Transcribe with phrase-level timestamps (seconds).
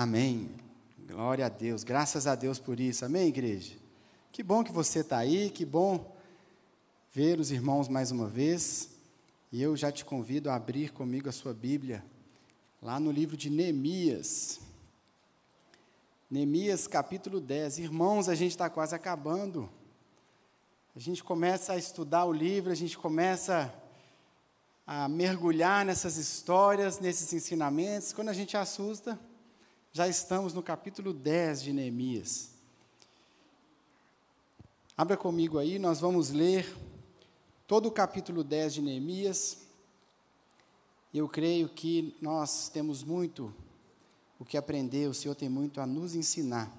[0.00, 0.48] Amém.
[1.08, 1.82] Glória a Deus.
[1.82, 3.04] Graças a Deus por isso.
[3.04, 3.74] Amém, igreja?
[4.30, 6.16] Que bom que você está aí, que bom
[7.12, 8.90] ver os irmãos mais uma vez.
[9.50, 12.04] E eu já te convido a abrir comigo a sua Bíblia,
[12.80, 14.60] lá no livro de Neemias.
[16.30, 17.80] Neemias capítulo 10.
[17.80, 19.68] Irmãos, a gente está quase acabando.
[20.94, 23.74] A gente começa a estudar o livro, a gente começa
[24.86, 28.12] a mergulhar nessas histórias, nesses ensinamentos.
[28.12, 29.18] Quando a gente assusta,
[29.98, 32.50] já estamos no capítulo 10 de Neemias.
[34.96, 36.72] Abra comigo aí, nós vamos ler
[37.66, 39.58] todo o capítulo 10 de Neemias.
[41.12, 43.52] Eu creio que nós temos muito
[44.38, 46.72] o que aprender, o Senhor tem muito a nos ensinar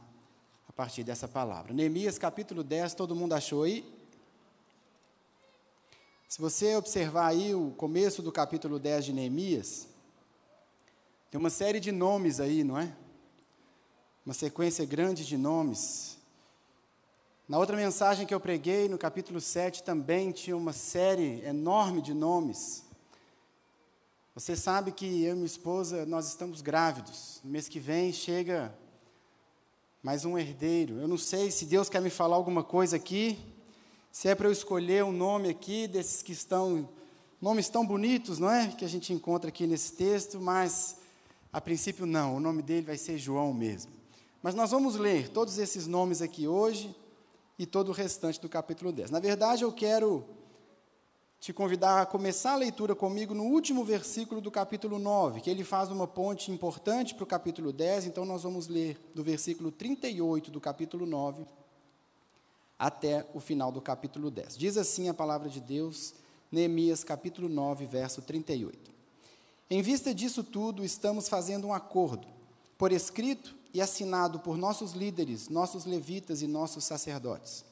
[0.70, 1.74] a partir dessa palavra.
[1.74, 3.84] Neemias capítulo 10, todo mundo achou aí?
[6.30, 9.90] Se você observar aí o começo do capítulo 10 de Neemias,
[11.30, 12.96] tem uma série de nomes aí, não é?
[14.30, 16.16] Uma sequência grande de nomes.
[17.48, 22.14] Na outra mensagem que eu preguei, no capítulo 7, também tinha uma série enorme de
[22.14, 22.84] nomes.
[24.36, 27.42] Você sabe que eu e minha esposa, nós estamos grávidos.
[27.44, 28.72] No mês que vem chega
[30.04, 31.00] mais um herdeiro.
[31.00, 33.36] Eu não sei se Deus quer me falar alguma coisa aqui,
[34.12, 36.88] se é para eu escolher um nome aqui desses que estão
[37.42, 38.68] nomes tão bonitos, não é?
[38.68, 40.98] Que a gente encontra aqui nesse texto, mas
[41.52, 43.98] a princípio não, o nome dele vai ser João mesmo.
[44.42, 46.96] Mas nós vamos ler todos esses nomes aqui hoje
[47.58, 49.12] e todo o restante do capítulo 10.
[49.12, 50.26] Na verdade, eu quero
[51.42, 55.66] te convidar a começar a leitura comigo no último versículo do capítulo 9, que ele
[55.66, 60.52] faz uma ponte importante para o capítulo 10, então nós vamos ler do versículo 38
[60.52, 61.46] do capítulo 9
[62.78, 64.58] até o final do capítulo 10.
[64.58, 66.14] Diz assim a palavra de Deus,
[66.50, 68.90] Neemias capítulo 9, verso 38.
[69.70, 72.26] Em vista disso tudo, estamos fazendo um acordo,
[72.78, 77.66] por escrito e assinado por nossos líderes, nossos levitas e nossos sacerdotes.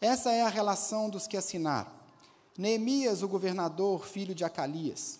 [0.00, 1.90] Essa é a relação dos que assinaram.
[2.56, 5.18] Neemias, o governador, filho de Acalias,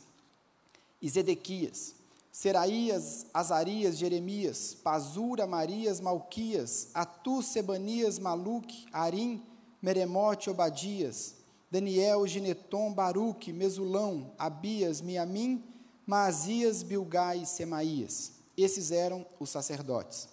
[1.00, 1.94] e Zedequias,
[2.30, 9.42] Seraías, Azarias, Jeremias, Pazura, Marias, Malquias, Atu, Sebanias, Maluque, Arim,
[9.80, 11.36] Meremote, Obadias,
[11.70, 15.64] Daniel, Gineton, Baruque, Mesulão, Abias, Miamim,
[16.06, 18.33] Maazias, Bilgai e Semaías.
[18.56, 20.28] Esses eram os sacerdotes.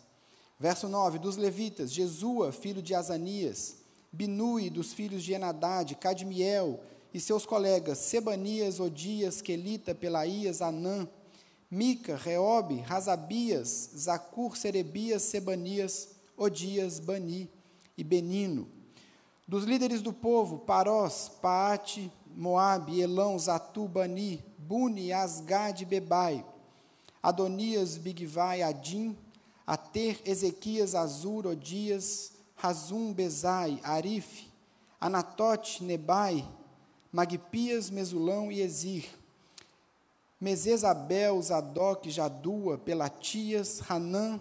[0.60, 3.78] Verso 9: Dos levitas, Jesua, filho de Azanias,
[4.12, 6.80] Binui, dos filhos de Enadad, Cadmiel
[7.14, 11.08] e seus colegas, Sebanias, Odias, Quelita, Pelaías, Anã,
[11.70, 17.50] Mica, Reobe, Razabias, Zacur, Serebias, Sebanias, Odias, Bani
[17.98, 18.68] e Benino.
[19.48, 26.46] Dos líderes do povo, Parós, Paate, Moabe, Elão, Zatu, Bani, Buni, Asgad e Bebai.
[27.22, 29.16] Adonias, Bigvai, Adim,
[29.66, 34.48] Ater, Ezequias, Azur, Odias, Razum, Bezai, Arif,
[35.00, 36.46] Anatote, Nebai,
[37.12, 39.10] Magpias, Mesulão e Ezir,
[40.40, 44.40] Mesesabel, Zadok, Jadua, Pelatias, Hanã,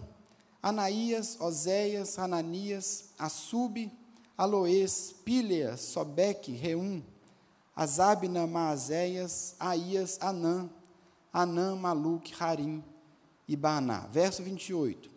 [0.62, 3.90] Anaías, Oséias, Hananias, Assub,
[4.36, 7.02] Aloês, Píleas, Sobeque, Reum,
[7.76, 10.70] Azabna, Maazéias, Aías, Anã,
[11.32, 12.82] Anã, Maluque, Harim
[13.46, 14.06] e Baná.
[14.10, 15.10] Verso 28.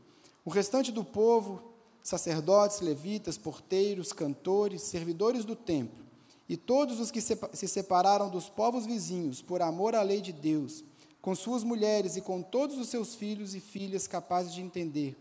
[0.46, 1.62] O restante do povo,
[2.02, 6.04] sacerdotes, levitas, porteiros, cantores, servidores do templo,
[6.50, 10.84] e todos os que se separaram dos povos vizinhos por amor à lei de Deus,
[11.22, 15.18] com suas mulheres e com todos os seus filhos e filhas capazes de entender,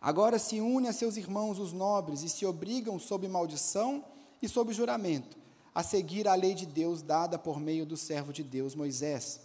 [0.00, 4.04] agora se une a seus irmãos os nobres e se obrigam sob maldição
[4.40, 5.36] e sob juramento
[5.74, 9.40] a seguir a lei de Deus dada por meio do servo de Deus Moisés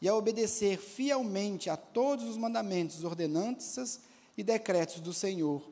[0.00, 4.00] e a obedecer fielmente a todos os mandamentos, ordenanças
[4.36, 5.62] e decretos do Senhor,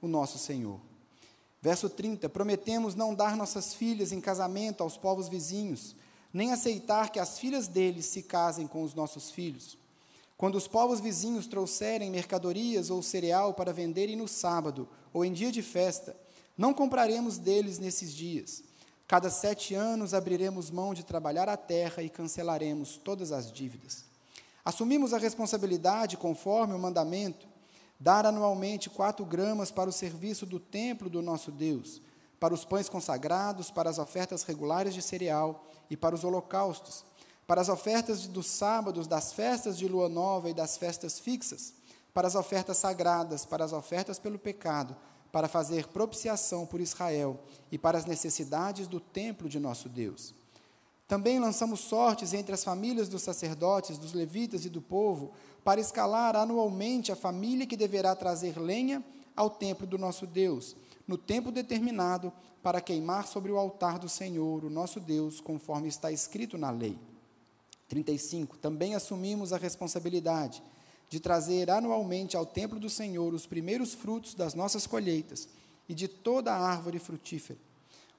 [0.00, 0.80] o nosso Senhor.
[1.62, 5.94] Verso 30: Prometemos não dar nossas filhas em casamento aos povos vizinhos,
[6.32, 9.78] nem aceitar que as filhas deles se casem com os nossos filhos.
[10.36, 15.50] Quando os povos vizinhos trouxerem mercadorias ou cereal para venderem no sábado ou em dia
[15.50, 16.14] de festa,
[16.58, 18.62] não compraremos deles nesses dias
[19.06, 24.04] Cada sete anos abriremos mão de trabalhar a terra e cancelaremos todas as dívidas.
[24.64, 27.46] Assumimos a responsabilidade, conforme o mandamento,
[28.00, 32.02] dar anualmente quatro gramas para o serviço do templo do nosso Deus,
[32.40, 37.04] para os pães consagrados, para as ofertas regulares de cereal e para os holocaustos,
[37.46, 41.72] para as ofertas dos sábados, das festas de lua nova e das festas fixas,
[42.12, 44.96] para as ofertas sagradas, para as ofertas pelo pecado,
[45.36, 47.38] para fazer propiciação por Israel
[47.70, 50.32] e para as necessidades do templo de nosso Deus.
[51.06, 56.36] Também lançamos sortes entre as famílias dos sacerdotes, dos levitas e do povo, para escalar
[56.36, 59.04] anualmente a família que deverá trazer lenha
[59.36, 60.74] ao templo do nosso Deus,
[61.06, 66.10] no tempo determinado para queimar sobre o altar do Senhor, o nosso Deus, conforme está
[66.10, 66.98] escrito na lei.
[67.90, 68.56] 35.
[68.56, 70.62] Também assumimos a responsabilidade
[71.08, 75.48] de trazer anualmente ao templo do Senhor os primeiros frutos das nossas colheitas
[75.88, 77.58] e de toda a árvore frutífera.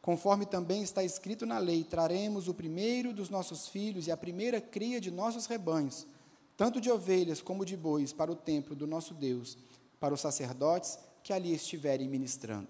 [0.01, 4.62] Conforme também está escrito na lei, traremos o primeiro dos nossos filhos e a primeira
[4.62, 6.07] cria de nossos rebanhos,
[6.56, 9.57] tanto de ovelhas como de bois, para o templo do nosso Deus,
[10.00, 12.69] para os sacerdotes que ali estiverem ministrando.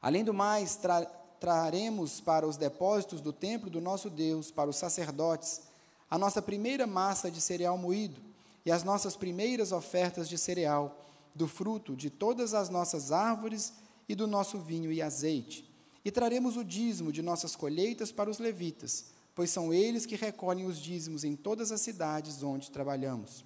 [0.00, 1.04] Além do mais, tra
[1.38, 5.62] traremos para os depósitos do templo do nosso Deus, para os sacerdotes,
[6.08, 8.31] a nossa primeira massa de cereal moído
[8.64, 11.04] e as nossas primeiras ofertas de cereal,
[11.34, 13.72] do fruto de todas as nossas árvores
[14.08, 15.72] e do nosso vinho e azeite
[16.04, 20.66] e traremos o dízimo de nossas colheitas para os levitas, pois são eles que recolhem
[20.66, 23.44] os dízimos em todas as cidades onde trabalhamos.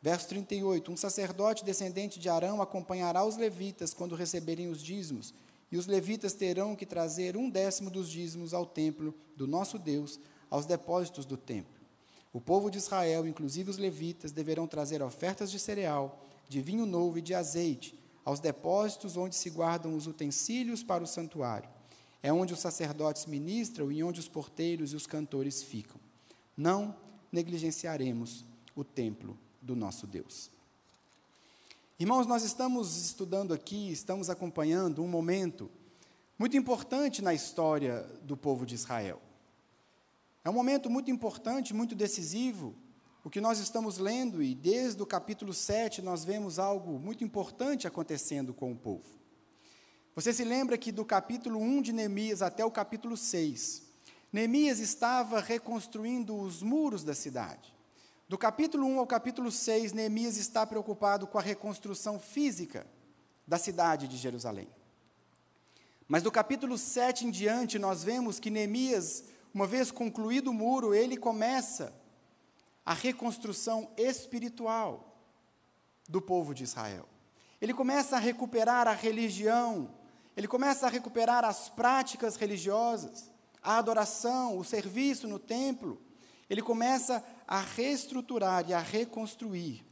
[0.00, 5.32] Verso 38: Um sacerdote descendente de Arão acompanhará os levitas quando receberem os dízimos,
[5.72, 10.20] e os levitas terão que trazer um décimo dos dízimos ao templo do nosso Deus,
[10.50, 11.73] aos depósitos do templo.
[12.34, 17.18] O povo de Israel, inclusive os levitas, deverão trazer ofertas de cereal, de vinho novo
[17.18, 21.70] e de azeite, aos depósitos onde se guardam os utensílios para o santuário.
[22.20, 26.00] É onde os sacerdotes ministram e onde os porteiros e os cantores ficam.
[26.56, 26.96] Não
[27.30, 28.44] negligenciaremos
[28.74, 30.50] o templo do nosso Deus.
[32.00, 35.70] Irmãos, nós estamos estudando aqui, estamos acompanhando um momento
[36.36, 39.22] muito importante na história do povo de Israel.
[40.44, 42.74] É um momento muito importante, muito decisivo,
[43.24, 47.86] o que nós estamos lendo, e desde o capítulo 7 nós vemos algo muito importante
[47.86, 49.08] acontecendo com o povo.
[50.14, 53.84] Você se lembra que do capítulo 1 de Neemias até o capítulo 6,
[54.30, 57.72] Neemias estava reconstruindo os muros da cidade.
[58.28, 62.86] Do capítulo 1 ao capítulo 6, Neemias está preocupado com a reconstrução física
[63.46, 64.68] da cidade de Jerusalém.
[66.06, 70.92] Mas do capítulo 7 em diante, nós vemos que Neemias, uma vez concluído o muro,
[70.92, 71.94] ele começa
[72.84, 75.16] a reconstrução espiritual
[76.08, 77.08] do povo de Israel.
[77.60, 79.94] Ele começa a recuperar a religião,
[80.36, 83.30] ele começa a recuperar as práticas religiosas,
[83.62, 86.02] a adoração, o serviço no templo.
[86.50, 89.86] Ele começa a reestruturar e a reconstruir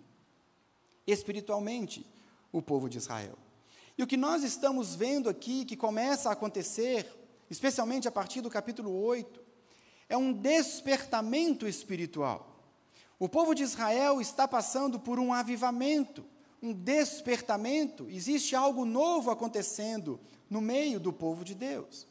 [1.07, 2.05] espiritualmente
[2.51, 3.39] o povo de Israel.
[3.97, 7.07] E o que nós estamos vendo aqui, que começa a acontecer,
[7.49, 9.42] especialmente a partir do capítulo 8,
[10.13, 12.47] é um despertamento espiritual.
[13.19, 16.23] O povo de Israel está passando por um avivamento,
[16.63, 20.21] um despertamento, existe algo novo acontecendo
[20.51, 22.07] no meio do povo de Deus.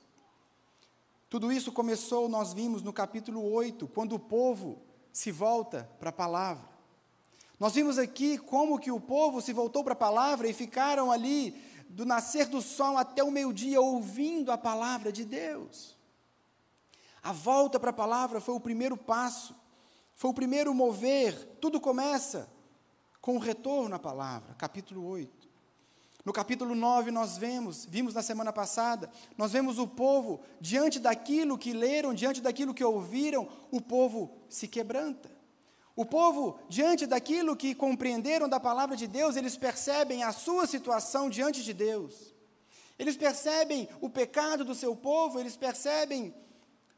[1.30, 4.82] Tudo isso começou, nós vimos no capítulo 8, quando o povo
[5.14, 6.68] se volta para a palavra.
[7.60, 11.52] Nós vimos aqui como que o povo se voltou para a palavra e ficaram ali
[11.88, 16.01] do nascer do sol até o meio-dia ouvindo a palavra de Deus.
[17.22, 19.56] A volta para a palavra foi o primeiro passo
[20.22, 22.48] foi o primeiro mover, tudo começa
[23.20, 25.50] com o retorno à palavra, capítulo 8.
[26.24, 31.58] No capítulo 9 nós vemos, vimos na semana passada, nós vemos o povo diante daquilo
[31.58, 35.32] que leram, diante daquilo que ouviram, o povo se quebranta.
[35.96, 41.32] O povo, diante daquilo que compreenderam da palavra de Deus, eles percebem a sua situação
[41.32, 42.32] diante de Deus.
[43.00, 46.32] Eles percebem o pecado do seu povo, eles percebem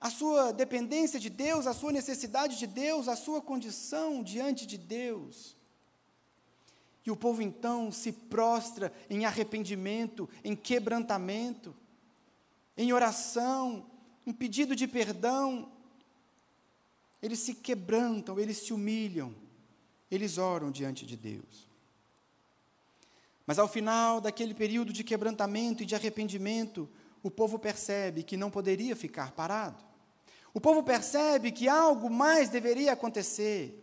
[0.04, 4.78] a sua dependência de Deus, a sua necessidade de Deus, a sua condição diante de
[4.78, 5.56] Deus.
[7.06, 11.74] E o povo então se prostra em arrependimento, em quebrantamento,
[12.76, 13.90] em oração,
[14.28, 15.72] em pedido de perdão.
[17.22, 19.34] Eles se quebrantam, eles se humilham,
[20.12, 21.66] eles oram diante de Deus.
[23.48, 26.90] Mas ao final daquele período de quebrantamento e de arrependimento,
[27.24, 29.93] o povo percebe que não poderia ficar parado.
[30.54, 33.80] O povo percebe que algo mais deveria acontecer.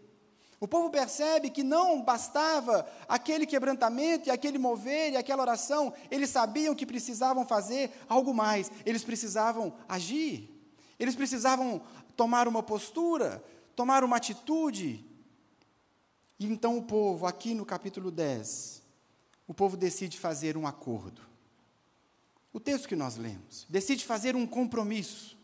[0.60, 6.28] O povo percebe que não bastava aquele quebrantamento e aquele mover e aquela oração, eles
[6.28, 10.50] sabiam que precisavam fazer algo mais, eles precisavam agir,
[10.98, 11.80] eles precisavam
[12.14, 13.42] tomar uma postura,
[13.74, 15.02] tomar uma atitude.
[16.38, 18.82] E então o povo, aqui no capítulo 10,
[19.48, 21.22] o povo decide fazer um acordo.
[22.52, 25.39] O texto que nós lemos, decide fazer um compromisso.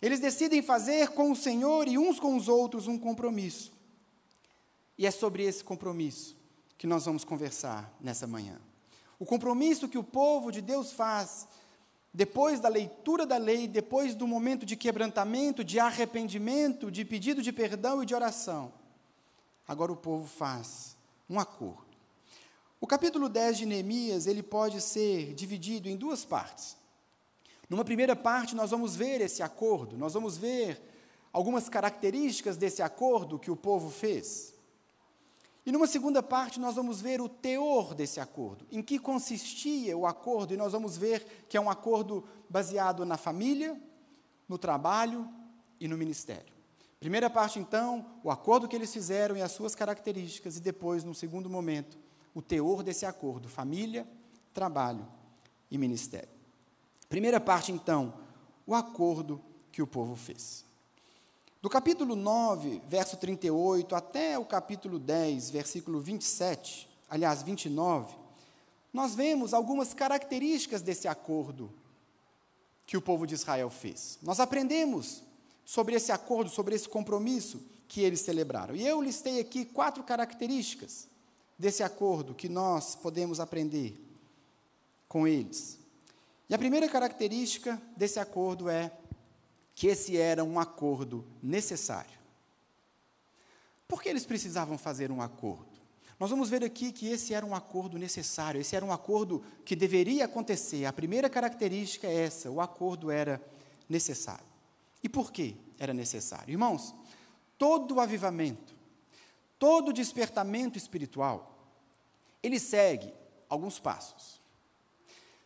[0.00, 3.72] Eles decidem fazer com o Senhor e uns com os outros um compromisso.
[4.96, 6.36] E é sobre esse compromisso
[6.76, 8.60] que nós vamos conversar nessa manhã.
[9.18, 11.48] O compromisso que o povo de Deus faz
[12.14, 17.52] depois da leitura da lei, depois do momento de quebrantamento, de arrependimento, de pedido de
[17.52, 18.72] perdão e de oração,
[19.66, 20.96] agora o povo faz
[21.28, 21.86] um acordo.
[22.80, 26.77] O capítulo 10 de Neemias, ele pode ser dividido em duas partes.
[27.68, 30.80] Numa primeira parte, nós vamos ver esse acordo, nós vamos ver
[31.32, 34.54] algumas características desse acordo que o povo fez.
[35.66, 40.06] E numa segunda parte, nós vamos ver o teor desse acordo, em que consistia o
[40.06, 43.78] acordo, e nós vamos ver que é um acordo baseado na família,
[44.48, 45.28] no trabalho
[45.78, 46.54] e no ministério.
[46.98, 51.12] Primeira parte, então, o acordo que eles fizeram e as suas características, e depois, num
[51.12, 51.98] segundo momento,
[52.34, 54.08] o teor desse acordo: família,
[54.54, 55.06] trabalho
[55.70, 56.37] e ministério.
[57.08, 58.12] Primeira parte, então,
[58.66, 59.40] o acordo
[59.72, 60.64] que o povo fez.
[61.60, 68.14] Do capítulo 9, verso 38, até o capítulo 10, versículo 27, aliás, 29,
[68.92, 71.72] nós vemos algumas características desse acordo
[72.86, 74.18] que o povo de Israel fez.
[74.22, 75.22] Nós aprendemos
[75.64, 78.76] sobre esse acordo, sobre esse compromisso que eles celebraram.
[78.76, 81.08] E eu listei aqui quatro características
[81.58, 83.98] desse acordo que nós podemos aprender
[85.08, 85.77] com eles.
[86.48, 88.90] E a primeira característica desse acordo é
[89.74, 92.18] que esse era um acordo necessário.
[93.86, 95.78] Por que eles precisavam fazer um acordo?
[96.18, 99.76] Nós vamos ver aqui que esse era um acordo necessário, esse era um acordo que
[99.76, 100.84] deveria acontecer.
[100.84, 103.40] A primeira característica é essa: o acordo era
[103.88, 104.44] necessário.
[105.02, 106.50] E por que era necessário?
[106.50, 106.92] Irmãos,
[107.56, 108.74] todo avivamento,
[109.58, 111.56] todo despertamento espiritual,
[112.42, 113.14] ele segue
[113.48, 114.37] alguns passos.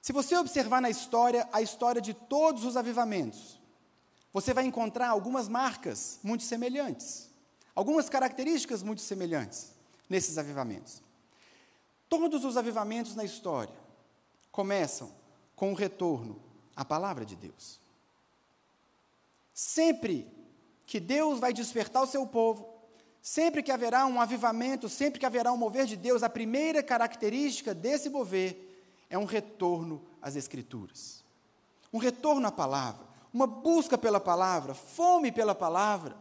[0.03, 3.61] Se você observar na história, a história de todos os avivamentos,
[4.33, 7.31] você vai encontrar algumas marcas muito semelhantes,
[7.73, 9.73] algumas características muito semelhantes
[10.11, 11.01] nesses avivamentos.
[12.09, 13.75] Todos os avivamentos na história
[14.51, 15.09] começam
[15.55, 16.43] com o retorno
[16.75, 17.79] à palavra de Deus.
[19.55, 20.27] Sempre
[20.85, 22.69] que Deus vai despertar o seu povo,
[23.23, 27.73] sempre que haverá um avivamento, sempre que haverá um mover de Deus, a primeira característica
[27.73, 28.72] desse mover
[29.13, 31.23] é um retorno às Escrituras,
[31.93, 33.13] um retorno à palavra.
[33.33, 36.15] Uma busca pela palavra, fome pela palavra,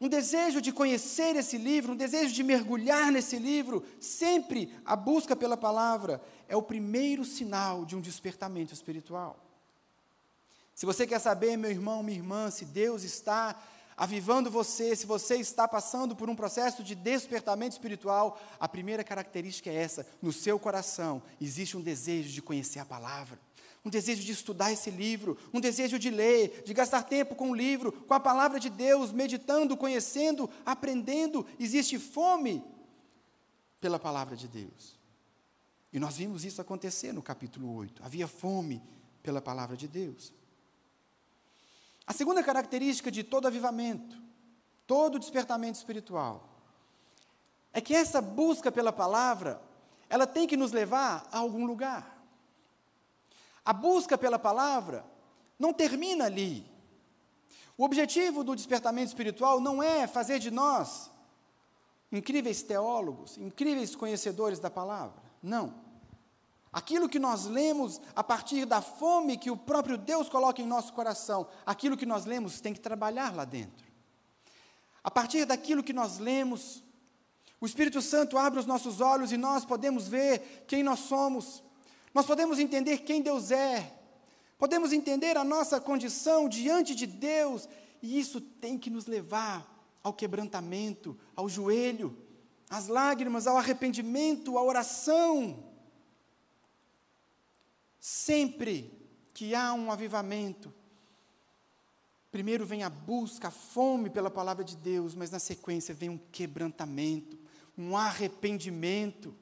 [0.00, 5.36] um desejo de conhecer esse livro, um desejo de mergulhar nesse livro, sempre a busca
[5.36, 9.38] pela palavra é o primeiro sinal de um despertamento espiritual.
[10.74, 13.56] Se você quer saber, meu irmão, minha irmã, se Deus está
[13.96, 19.70] avivando você, se você está passando por um processo de despertamento espiritual, a primeira característica
[19.70, 23.38] é essa: no seu coração existe um desejo de conhecer a palavra
[23.84, 27.54] um desejo de estudar esse livro, um desejo de ler, de gastar tempo com o
[27.54, 31.46] livro, com a palavra de Deus, meditando, conhecendo, aprendendo.
[31.60, 32.64] Existe fome
[33.80, 34.98] pela palavra de Deus.
[35.92, 38.02] E nós vimos isso acontecer no capítulo 8.
[38.02, 38.82] Havia fome
[39.22, 40.32] pela palavra de Deus.
[42.06, 44.16] A segunda característica de todo avivamento,
[44.86, 46.48] todo despertamento espiritual,
[47.72, 49.60] é que essa busca pela palavra,
[50.08, 52.22] ela tem que nos levar a algum lugar.
[53.64, 55.04] A busca pela palavra
[55.58, 56.64] não termina ali.
[57.76, 61.10] O objetivo do despertamento espiritual não é fazer de nós
[62.12, 65.20] incríveis teólogos, incríveis conhecedores da palavra.
[65.42, 65.83] Não.
[66.74, 70.92] Aquilo que nós lemos a partir da fome que o próprio Deus coloca em nosso
[70.92, 73.86] coração, aquilo que nós lemos tem que trabalhar lá dentro.
[75.04, 76.82] A partir daquilo que nós lemos,
[77.60, 81.62] o Espírito Santo abre os nossos olhos e nós podemos ver quem nós somos,
[82.12, 83.92] nós podemos entender quem Deus é,
[84.58, 87.68] podemos entender a nossa condição diante de Deus,
[88.02, 89.64] e isso tem que nos levar
[90.02, 92.18] ao quebrantamento, ao joelho,
[92.68, 95.73] às lágrimas, ao arrependimento, à oração.
[98.06, 98.92] Sempre
[99.32, 100.70] que há um avivamento,
[102.30, 106.18] primeiro vem a busca, a fome pela palavra de Deus, mas na sequência vem um
[106.18, 107.38] quebrantamento,
[107.78, 109.34] um arrependimento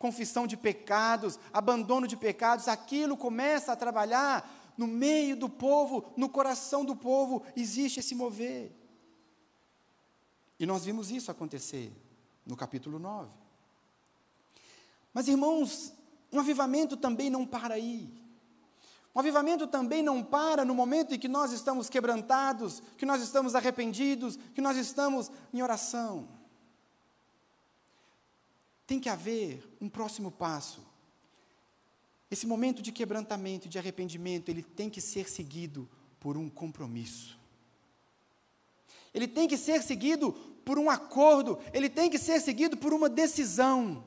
[0.00, 6.26] confissão de pecados, abandono de pecados, aquilo começa a trabalhar no meio do povo, no
[6.26, 8.72] coração do povo, existe esse mover.
[10.58, 11.92] E nós vimos isso acontecer
[12.46, 13.30] no capítulo 9.
[15.12, 15.92] Mas, irmãos,
[16.32, 18.08] um avivamento também não para aí.
[19.14, 23.54] Um avivamento também não para no momento em que nós estamos quebrantados, que nós estamos
[23.54, 26.40] arrependidos, que nós estamos em oração
[28.90, 30.84] tem que haver um próximo passo.
[32.28, 37.38] Esse momento de quebrantamento, de arrependimento, ele tem que ser seguido por um compromisso.
[39.14, 40.32] Ele tem que ser seguido
[40.64, 44.04] por um acordo, ele tem que ser seguido por uma decisão.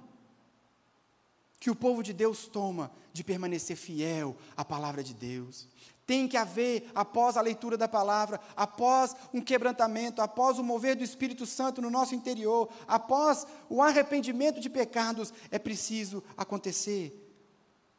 [1.64, 5.66] Que o povo de Deus toma de permanecer fiel à palavra de Deus.
[6.06, 11.06] Tem que haver, após a leitura da palavra, após um quebrantamento, após o mover do
[11.06, 17.34] Espírito Santo no nosso interior, após o arrependimento de pecados, é preciso acontecer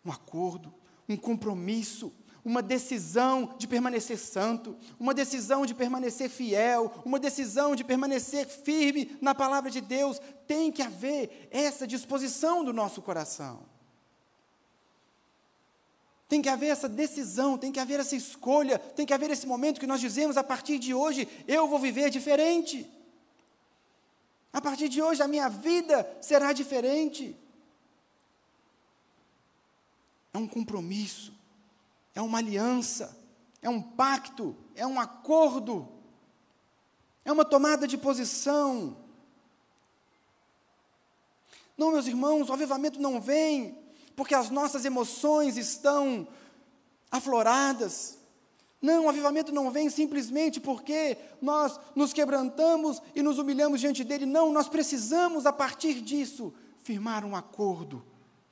[0.04, 0.70] um acordo,
[1.08, 2.12] um compromisso,
[2.44, 9.16] uma decisão de permanecer santo, uma decisão de permanecer fiel, uma decisão de permanecer firme
[9.20, 10.20] na palavra de Deus.
[10.46, 13.60] Tem que haver essa disposição do nosso coração.
[16.28, 19.80] Tem que haver essa decisão, tem que haver essa escolha, tem que haver esse momento
[19.80, 22.90] que nós dizemos: a partir de hoje eu vou viver diferente.
[24.52, 27.34] A partir de hoje a minha vida será diferente.
[30.32, 31.43] É um compromisso
[32.14, 33.18] é uma aliança,
[33.60, 35.88] é um pacto, é um acordo,
[37.24, 38.96] é uma tomada de posição.
[41.76, 43.82] Não, meus irmãos, o avivamento não vem
[44.14, 46.28] porque as nossas emoções estão
[47.10, 48.18] afloradas.
[48.80, 54.26] Não, o avivamento não vem simplesmente porque nós nos quebrantamos e nos humilhamos diante dele.
[54.26, 58.04] Não, nós precisamos, a partir disso, firmar um acordo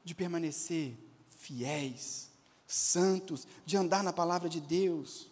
[0.02, 0.96] de permanecer
[1.36, 2.31] fiéis
[2.72, 5.28] santos, de andar na palavra de Deus.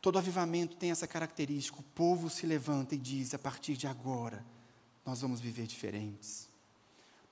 [0.00, 4.44] Todo avivamento tem essa característica: o povo se levanta e diz: a partir de agora,
[5.06, 6.50] nós vamos viver diferentes.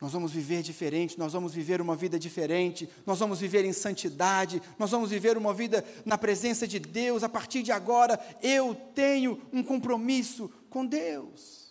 [0.00, 4.62] Nós vamos viver diferente, nós vamos viver uma vida diferente, nós vamos viver em santidade,
[4.78, 7.23] nós vamos viver uma vida na presença de Deus.
[7.23, 11.69] A partir de agora, eu tenho um compromisso com Deus.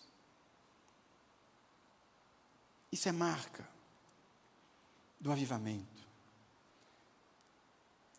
[2.92, 3.69] Isso é marca
[5.20, 6.00] do avivamento.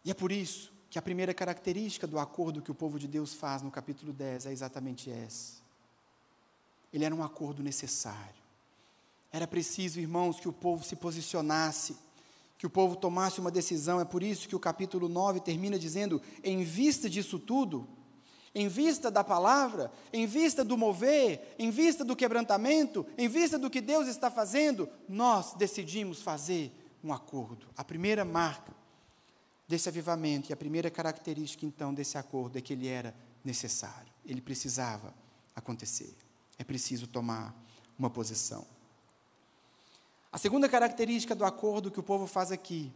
[0.06, 3.34] E é por isso que a primeira característica do acordo que o povo de Deus
[3.34, 5.62] faz no capítulo 10 é exatamente essa.
[6.94, 8.42] Ele era um acordo necessário.
[9.32, 11.96] Era preciso, irmãos, que o povo se posicionasse,
[12.58, 14.02] que o povo tomasse uma decisão.
[14.02, 17.88] É por isso que o capítulo 9 termina dizendo: em vista disso tudo,
[18.54, 23.70] em vista da palavra, em vista do mover, em vista do quebrantamento, em vista do
[23.70, 26.70] que Deus está fazendo, nós decidimos fazer
[27.04, 27.68] um acordo.
[27.76, 28.74] A primeira marca
[29.68, 34.42] desse avivamento e a primeira característica, então, desse acordo é que ele era necessário, ele
[34.42, 35.14] precisava
[35.56, 36.16] acontecer.
[36.58, 37.56] É preciso tomar
[37.98, 38.66] uma posição.
[40.32, 42.92] A segunda característica do acordo que o povo faz aqui,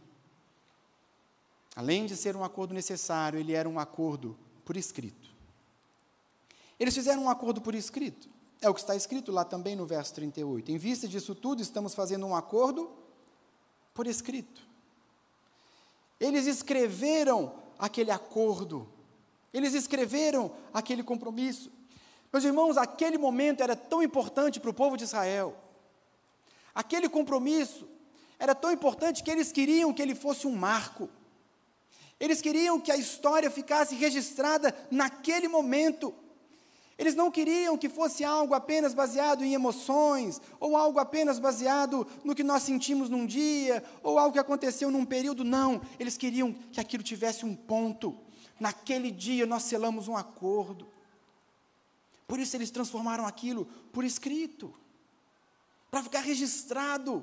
[1.74, 5.34] além de ser um acordo necessário, ele era um acordo por escrito.
[6.78, 8.28] Eles fizeram um acordo por escrito.
[8.60, 10.70] É o que está escrito lá também no verso 38.
[10.70, 12.90] Em vista disso tudo, estamos fazendo um acordo
[13.96, 14.60] por escrito.
[16.20, 18.86] Eles escreveram aquele acordo,
[19.52, 21.72] eles escreveram aquele compromisso.
[22.32, 25.56] Meus irmãos, aquele momento era tão importante para o povo de Israel,
[26.74, 27.88] aquele compromisso
[28.38, 31.08] era tão importante que eles queriam que ele fosse um marco.
[32.20, 36.14] Eles queriam que a história ficasse registrada naquele momento.
[36.98, 42.34] Eles não queriam que fosse algo apenas baseado em emoções, ou algo apenas baseado no
[42.34, 45.44] que nós sentimos num dia, ou algo que aconteceu num período.
[45.44, 48.16] Não, eles queriam que aquilo tivesse um ponto.
[48.58, 50.88] Naquele dia nós selamos um acordo.
[52.26, 54.74] Por isso eles transformaram aquilo por escrito,
[55.90, 57.22] para ficar registrado.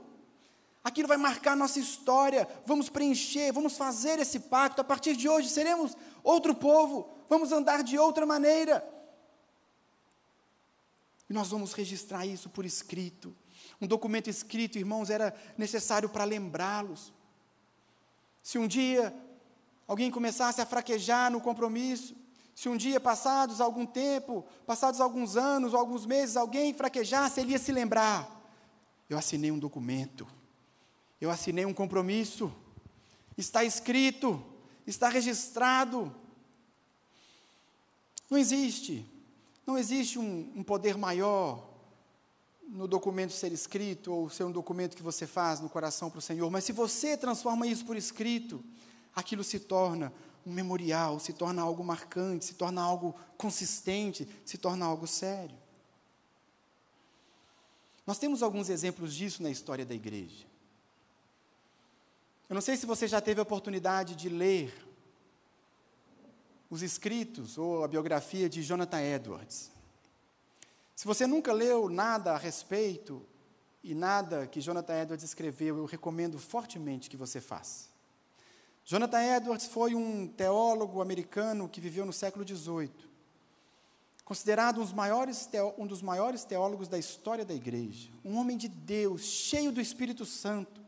[0.84, 2.48] Aquilo vai marcar nossa história.
[2.64, 4.82] Vamos preencher, vamos fazer esse pacto.
[4.82, 8.93] A partir de hoje seremos outro povo, vamos andar de outra maneira.
[11.34, 13.36] Nós vamos registrar isso por escrito.
[13.82, 17.12] Um documento escrito, irmãos, era necessário para lembrá-los.
[18.44, 19.12] Se um dia
[19.88, 22.16] alguém começasse a fraquejar no compromisso,
[22.54, 27.54] se um dia, passados algum tempo, passados alguns anos ou alguns meses, alguém fraquejasse, ele
[27.54, 28.30] ia se lembrar:
[29.10, 30.28] eu assinei um documento,
[31.20, 32.54] eu assinei um compromisso,
[33.36, 34.40] está escrito,
[34.86, 36.16] está registrado.
[38.30, 39.04] Não existe
[39.66, 41.70] não existe um, um poder maior
[42.68, 46.22] no documento ser escrito ou ser um documento que você faz no coração para o
[46.22, 48.64] Senhor, mas se você transforma isso por escrito,
[49.16, 50.12] aquilo se torna
[50.46, 55.58] um memorial, se torna algo marcante, se torna algo consistente, se torna algo sério.
[58.06, 60.46] Nós temos alguns exemplos disso na história da igreja.
[62.50, 64.83] Eu não sei se você já teve a oportunidade de ler
[66.74, 69.70] os escritos ou a biografia de Jonathan Edwards.
[70.96, 73.24] Se você nunca leu nada a respeito
[73.84, 77.90] e nada que Jonathan Edwards escreveu, eu recomendo fortemente que você faça.
[78.84, 82.90] Jonathan Edwards foi um teólogo americano que viveu no século XVIII.
[84.26, 88.68] considerado um dos, maiores um dos maiores teólogos da história da igreja, um homem de
[88.68, 90.83] Deus, cheio do Espírito Santo,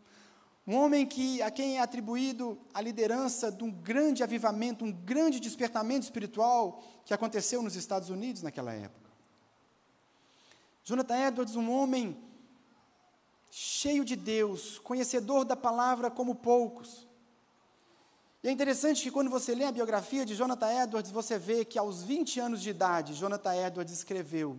[0.67, 5.39] um homem que, a quem é atribuído a liderança de um grande avivamento, um grande
[5.39, 9.11] despertamento espiritual que aconteceu nos Estados Unidos naquela época.
[10.83, 12.17] Jonathan Edwards, um homem
[13.51, 17.07] cheio de Deus, conhecedor da palavra como poucos.
[18.43, 21.77] E é interessante que quando você lê a biografia de Jonathan Edwards, você vê que
[21.77, 24.57] aos 20 anos de idade, Jonathan Edwards escreveu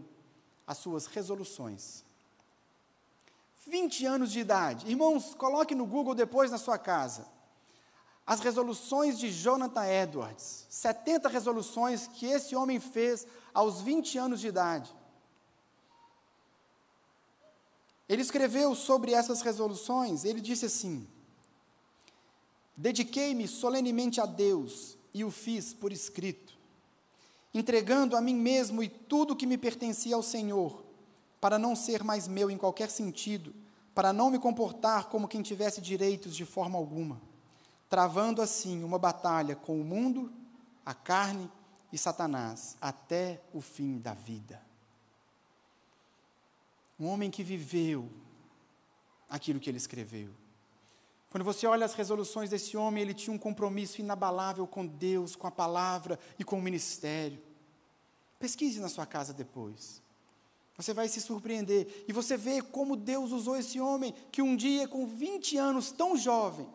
[0.67, 2.06] as suas resoluções.
[3.67, 4.89] 20 anos de idade.
[4.89, 7.27] Irmãos, coloque no Google depois na sua casa.
[8.25, 10.67] As resoluções de Jonathan Edwards.
[10.71, 14.95] 70 resoluções que esse homem fez aos 20 anos de idade.
[18.09, 21.09] Ele escreveu sobre essas resoluções, ele disse assim:
[22.77, 26.57] Dediquei-me solenemente a Deus e o fiz por escrito,
[27.53, 30.86] entregando a mim mesmo e tudo que me pertencia ao Senhor
[31.41, 33.55] para não ser mais meu em qualquer sentido,
[33.95, 37.21] para não me comportar como quem tivesse direitos de forma alguma,
[37.89, 40.33] travando assim uma batalha com o mundo,
[40.85, 41.51] a carne
[41.93, 44.61] e Satanás até o fim da vida.
[46.99, 48.11] Um homem que viveu
[49.29, 50.31] aquilo que ele escreveu.
[51.31, 55.47] Quando você olha as resoluções desse homem, ele tinha um compromisso inabalável com Deus, com
[55.47, 57.43] a palavra e com o ministério.
[58.39, 60.03] Pesquise na sua casa depois.
[60.77, 62.05] Você vai se surpreender.
[62.07, 66.17] E você vê como Deus usou esse homem que um dia, com 20 anos, tão
[66.17, 66.69] jovem,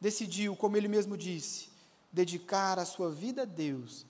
[0.00, 1.68] decidiu, como ele mesmo disse,
[2.12, 4.04] dedicar a sua vida a Deus.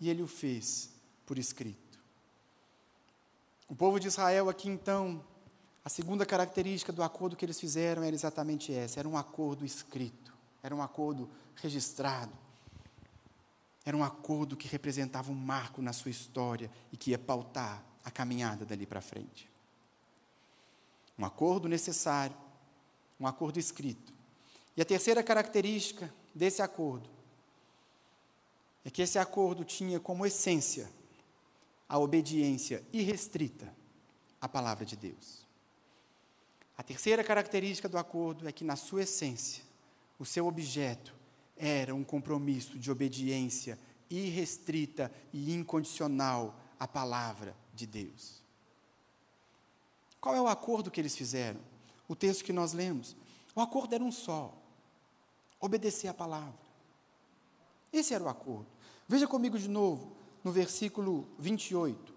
[0.00, 0.90] E ele o fez
[1.26, 2.00] por escrito.
[3.68, 5.22] O povo de Israel aqui então,
[5.84, 10.32] a segunda característica do acordo que eles fizeram era exatamente essa: era um acordo escrito,
[10.62, 12.32] era um acordo registrado.
[13.84, 18.10] Era um acordo que representava um marco na sua história e que ia pautar a
[18.10, 19.48] caminhada dali para frente.
[21.18, 22.36] Um acordo necessário,
[23.18, 24.12] um acordo escrito.
[24.76, 27.08] E a terceira característica desse acordo
[28.84, 30.90] é que esse acordo tinha como essência
[31.88, 33.72] a obediência irrestrita
[34.40, 35.46] à palavra de Deus.
[36.76, 39.62] A terceira característica do acordo é que, na sua essência,
[40.18, 41.14] o seu objeto
[41.56, 43.78] era um compromisso de obediência
[44.10, 48.40] irrestrita e incondicional à palavra de Deus.
[50.20, 51.60] Qual é o acordo que eles fizeram?
[52.08, 53.16] O texto que nós lemos.
[53.56, 54.54] O acordo era um só:
[55.60, 56.54] obedecer à palavra.
[57.92, 58.66] Esse era o acordo.
[59.08, 60.12] Veja comigo de novo,
[60.44, 62.14] no versículo 28.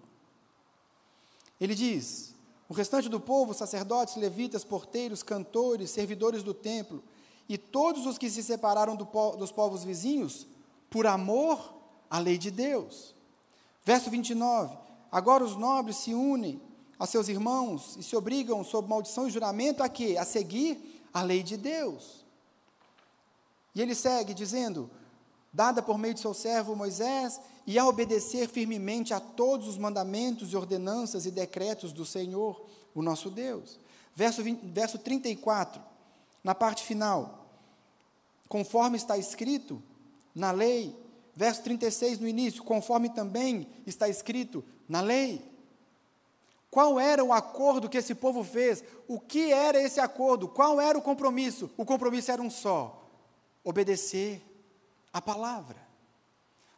[1.60, 2.32] Ele diz:
[2.68, 7.02] O restante do povo, sacerdotes, levitas, porteiros, cantores, servidores do templo,
[7.48, 9.04] e todos os que se separaram do
[9.36, 10.46] dos povos vizinhos,
[10.88, 11.74] por amor
[12.08, 13.14] à lei de Deus.
[13.84, 14.85] Verso 29.
[15.16, 16.60] Agora os nobres se unem
[16.98, 20.18] a seus irmãos e se obrigam, sob maldição e juramento, a quê?
[20.20, 22.22] A seguir a lei de Deus.
[23.74, 24.90] E ele segue dizendo:
[25.50, 30.52] dada por meio de seu servo Moisés, e a obedecer firmemente a todos os mandamentos
[30.52, 32.62] e ordenanças e decretos do Senhor,
[32.94, 33.80] o nosso Deus.
[34.14, 35.80] Verso, 20, verso 34,
[36.44, 37.48] na parte final,
[38.50, 39.82] conforme está escrito
[40.34, 40.94] na lei,
[41.34, 45.42] verso 36 no início, conforme também está escrito na lei.
[46.70, 48.84] Qual era o acordo que esse povo fez?
[49.08, 50.48] O que era esse acordo?
[50.48, 51.70] Qual era o compromisso?
[51.76, 53.08] O compromisso era um só:
[53.64, 54.42] obedecer
[55.12, 55.86] a palavra.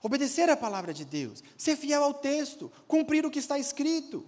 [0.00, 4.24] Obedecer a palavra de Deus, ser fiel ao texto, cumprir o que está escrito.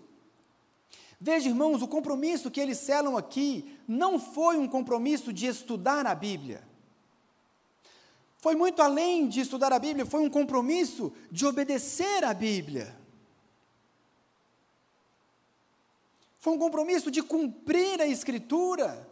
[1.21, 6.15] Veja, irmãos, o compromisso que eles selam aqui não foi um compromisso de estudar a
[6.15, 6.67] Bíblia.
[8.39, 12.99] Foi muito além de estudar a Bíblia, foi um compromisso de obedecer a Bíblia.
[16.41, 19.07] Foi um compromisso de cumprir a Escritura.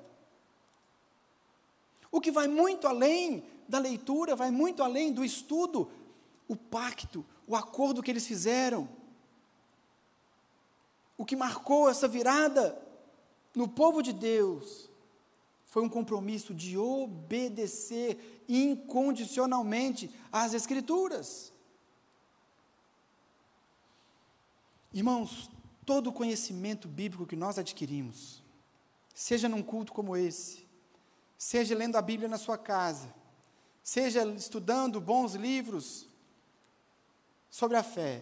[2.11, 5.91] O que vai muito além da leitura, vai muito além do estudo,
[6.49, 8.89] o pacto, o acordo que eles fizeram.
[11.19, 12.81] O que marcou essa virada
[13.55, 14.89] no povo de Deus
[15.67, 21.53] foi um compromisso de obedecer incondicionalmente às Escrituras.
[24.95, 25.51] Irmãos,
[25.89, 28.43] todo o conhecimento bíblico que nós adquirimos,
[29.15, 30.69] seja num culto como esse,
[31.39, 33.09] seja lendo a Bíblia na sua casa,
[33.83, 36.07] seja estudando bons livros
[37.49, 38.21] sobre a fé,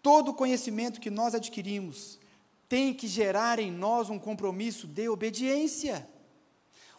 [0.00, 2.20] todo o conhecimento que nós adquirimos
[2.68, 6.08] tem que gerar em nós um compromisso de obediência.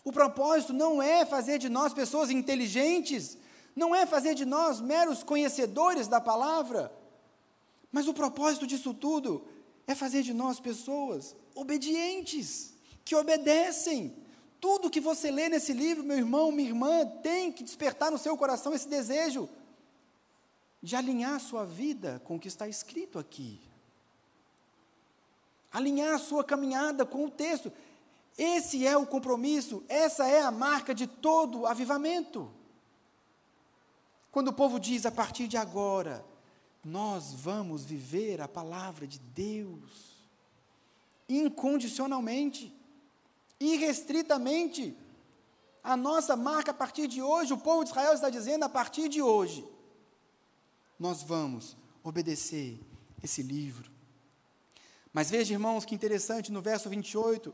[0.03, 3.37] O propósito não é fazer de nós pessoas inteligentes,
[3.73, 6.91] não é fazer de nós meros conhecedores da palavra,
[7.89, 9.45] Mas o propósito disso tudo
[9.87, 14.15] é fazer de nós pessoas obedientes, que obedecem.
[14.59, 18.37] Tudo que você lê nesse livro, meu irmão, minha irmã, tem que despertar no seu
[18.37, 19.49] coração esse desejo
[20.81, 23.59] de alinhar sua vida com o que está escrito aqui.
[25.71, 27.71] Alinhar sua caminhada com o texto.
[28.37, 32.51] Esse é o compromisso, essa é a marca de todo avivamento.
[34.31, 36.25] Quando o povo diz a partir de agora,
[36.83, 40.11] nós vamos viver a palavra de Deus
[41.29, 42.73] incondicionalmente,
[43.59, 44.97] irrestritamente.
[45.83, 49.09] A nossa marca a partir de hoje, o povo de Israel está dizendo a partir
[49.09, 49.67] de hoje,
[50.99, 52.79] nós vamos obedecer
[53.23, 53.91] esse livro.
[55.13, 57.53] Mas veja, irmãos, que interessante, no verso 28,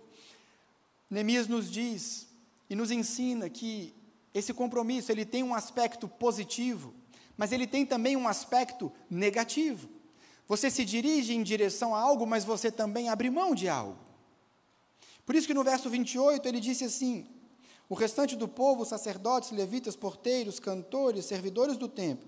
[1.10, 2.28] Neemias nos diz
[2.70, 3.94] e nos ensina que
[4.34, 6.94] esse compromisso, ele tem um aspecto positivo,
[7.38, 9.88] mas ele tem também um aspecto negativo.
[10.48, 13.98] Você se dirige em direção a algo, mas você também abre mão de algo.
[15.26, 17.28] Por isso que no verso 28 ele disse assim:
[17.90, 22.28] O restante do povo, sacerdotes, levitas, porteiros, cantores, servidores do templo,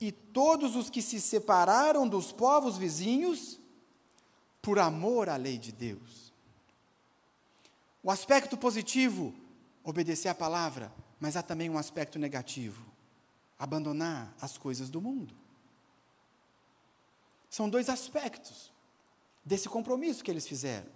[0.00, 3.58] e todos os que se separaram dos povos vizinhos,
[4.62, 6.32] por amor à lei de Deus.
[8.04, 9.34] O aspecto positivo,
[9.82, 12.91] obedecer à palavra, mas há também um aspecto negativo,
[13.62, 15.32] abandonar as coisas do mundo.
[17.48, 18.72] São dois aspectos
[19.44, 20.88] desse compromisso que eles fizeram.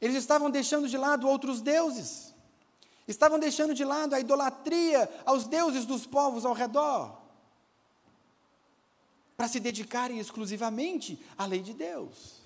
[0.00, 2.32] Eles estavam deixando de lado outros deuses,
[3.08, 7.20] estavam deixando de lado a idolatria aos deuses dos povos ao redor,
[9.36, 12.42] para se dedicarem exclusivamente à lei de Deus,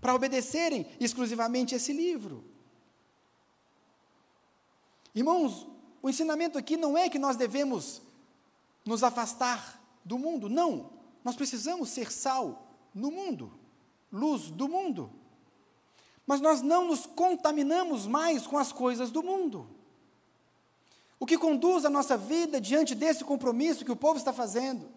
[0.00, 2.44] para obedecerem exclusivamente esse livro.
[5.14, 5.77] Irmãos,
[6.08, 8.00] o ensinamento aqui não é que nós devemos
[8.82, 10.88] nos afastar do mundo, não.
[11.22, 13.52] Nós precisamos ser sal no mundo,
[14.10, 15.10] luz do mundo.
[16.26, 19.68] Mas nós não nos contaminamos mais com as coisas do mundo.
[21.20, 24.88] O que conduz a nossa vida diante desse compromisso que o povo está fazendo,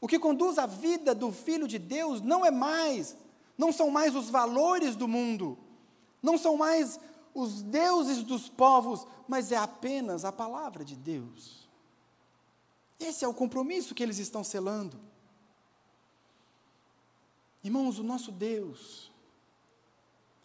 [0.00, 3.14] o que conduz a vida do filho de Deus não é mais,
[3.58, 5.58] não são mais os valores do mundo,
[6.22, 6.98] não são mais
[7.38, 11.68] os deuses dos povos, mas é apenas a palavra de Deus.
[12.98, 14.98] Esse é o compromisso que eles estão selando.
[17.62, 19.12] Irmãos, o nosso Deus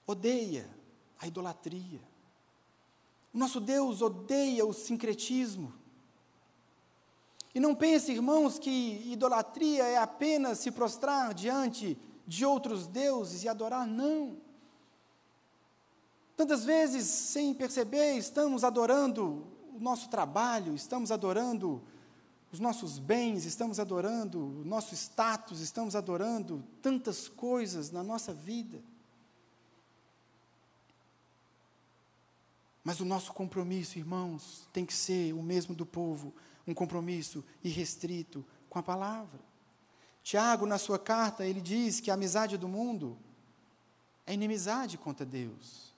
[0.06, 0.70] odeia
[1.20, 2.02] a idolatria.
[3.34, 5.74] O nosso Deus odeia o sincretismo.
[7.56, 13.50] E não pense, irmãos, que idolatria é apenas se prostrar diante de outros deuses e
[13.50, 14.38] adorar, não.
[16.36, 21.82] Tantas vezes, sem perceber, estamos adorando o nosso trabalho, estamos adorando
[22.52, 28.82] os nossos bens, estamos adorando o nosso status, estamos adorando tantas coisas na nossa vida.
[32.84, 36.34] Mas o nosso compromisso, irmãos, tem que ser o mesmo do povo,
[36.68, 39.40] um compromisso irrestrito com a palavra.
[40.22, 43.18] Tiago, na sua carta, ele diz que a amizade do mundo
[44.26, 45.93] é inimizade contra Deus.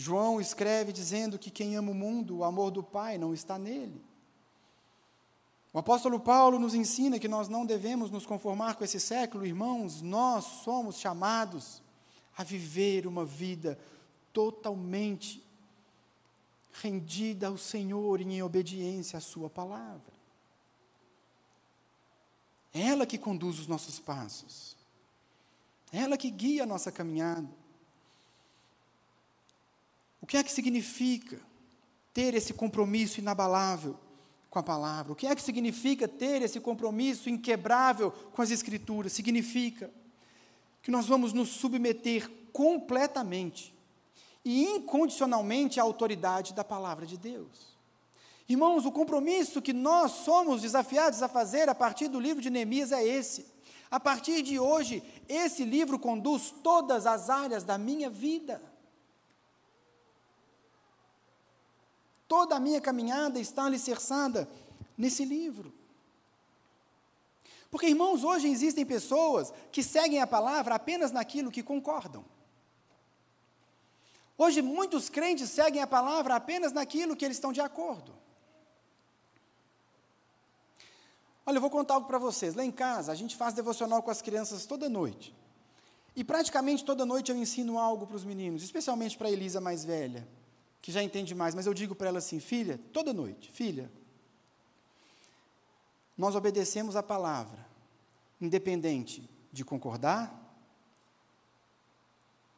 [0.00, 4.00] João escreve dizendo que quem ama o mundo, o amor do Pai não está nele.
[5.72, 10.00] O apóstolo Paulo nos ensina que nós não devemos nos conformar com esse século, irmãos,
[10.00, 11.82] nós somos chamados
[12.36, 13.76] a viver uma vida
[14.32, 15.44] totalmente
[16.74, 20.12] rendida ao Senhor e em obediência à Sua palavra.
[22.72, 24.76] É ela que conduz os nossos passos,
[25.92, 27.48] é ela que guia a nossa caminhada.
[30.20, 31.40] O que é que significa
[32.12, 33.96] ter esse compromisso inabalável
[34.50, 35.12] com a palavra?
[35.12, 39.12] O que é que significa ter esse compromisso inquebrável com as Escrituras?
[39.12, 39.90] Significa
[40.82, 43.74] que nós vamos nos submeter completamente
[44.44, 47.76] e incondicionalmente à autoridade da palavra de Deus.
[48.48, 52.92] Irmãos, o compromisso que nós somos desafiados a fazer a partir do livro de Neemias
[52.92, 53.46] é esse.
[53.90, 58.60] A partir de hoje, esse livro conduz todas as áreas da minha vida.
[62.28, 64.46] Toda a minha caminhada está alicerçada
[64.98, 65.72] nesse livro.
[67.70, 72.22] Porque, irmãos, hoje existem pessoas que seguem a palavra apenas naquilo que concordam.
[74.36, 78.14] Hoje, muitos crentes seguem a palavra apenas naquilo que eles estão de acordo.
[81.46, 82.54] Olha, eu vou contar algo para vocês.
[82.54, 85.34] Lá em casa, a gente faz devocional com as crianças toda noite.
[86.14, 89.82] E praticamente toda noite eu ensino algo para os meninos, especialmente para a Elisa mais
[89.82, 90.28] velha
[90.88, 93.92] que já entende mais, mas eu digo para ela assim: filha, toda noite, filha,
[96.16, 97.58] nós obedecemos a palavra
[98.40, 100.34] independente de concordar,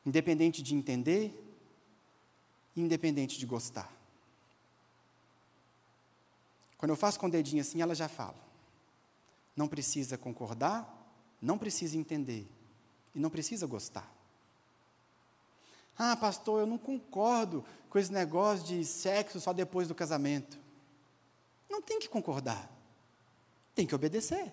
[0.07, 1.35] independente de entender,
[2.77, 3.93] independente de gostar.
[6.79, 8.39] Quando eu faço com o dedinho assim, ela já fala.
[9.57, 10.89] Não precisa concordar,
[11.43, 12.47] não precisa entender
[13.13, 14.09] e não precisa gostar.
[15.99, 20.57] Ah, pastor, eu não concordo com esse negócio de sexo só depois do casamento.
[21.69, 22.71] Não tem que concordar.
[23.75, 24.53] Tem que obedecer.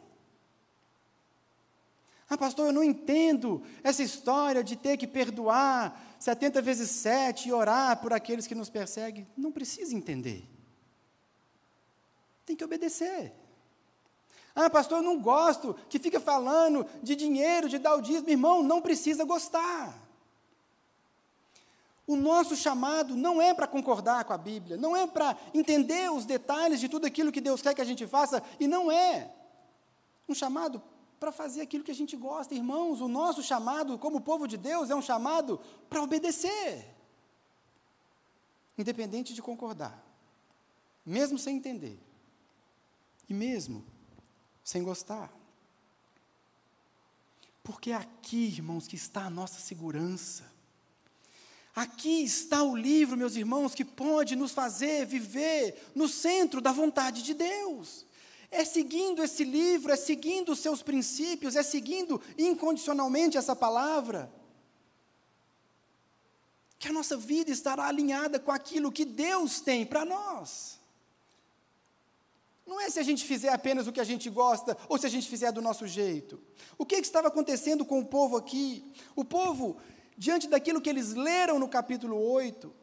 [2.30, 7.54] Ah, pastor, eu não entendo essa história de ter que perdoar 70 vezes 7 e
[7.54, 9.28] orar por aqueles que nos perseguem.
[9.38, 10.44] Não precisa entender.
[12.46, 13.34] Tem que obedecer.
[14.56, 18.30] Ah, pastor, eu não gosto que fica falando de dinheiro, de dar o dízimo.
[18.30, 20.07] Irmão, não precisa gostar.
[22.08, 26.26] O nosso chamado não é para concordar com a Bíblia, não é para entender os
[26.26, 29.30] detalhes de tudo aquilo que Deus quer que a gente faça, e não é
[30.28, 30.82] um chamado
[31.20, 32.56] para fazer aquilo que a gente gosta.
[32.56, 36.96] Irmãos, o nosso chamado como povo de Deus é um chamado para obedecer,
[38.78, 40.02] independente de concordar,
[41.06, 42.00] mesmo sem entender,
[43.28, 43.84] e mesmo
[44.64, 45.30] sem gostar.
[47.64, 50.56] Porque é aqui, irmãos, que está a nossa segurança.
[51.78, 57.22] Aqui está o livro, meus irmãos, que pode nos fazer viver no centro da vontade
[57.22, 58.04] de Deus.
[58.50, 64.28] É seguindo esse livro, é seguindo os seus princípios, é seguindo incondicionalmente essa palavra,
[66.80, 70.80] que a nossa vida estará alinhada com aquilo que Deus tem para nós.
[72.66, 75.10] Não é se a gente fizer apenas o que a gente gosta ou se a
[75.10, 76.42] gente fizer do nosso jeito.
[76.76, 78.84] O que, que estava acontecendo com o povo aqui?
[79.16, 79.78] O povo,
[80.18, 82.74] diante daquilo que eles leram no capítulo 8,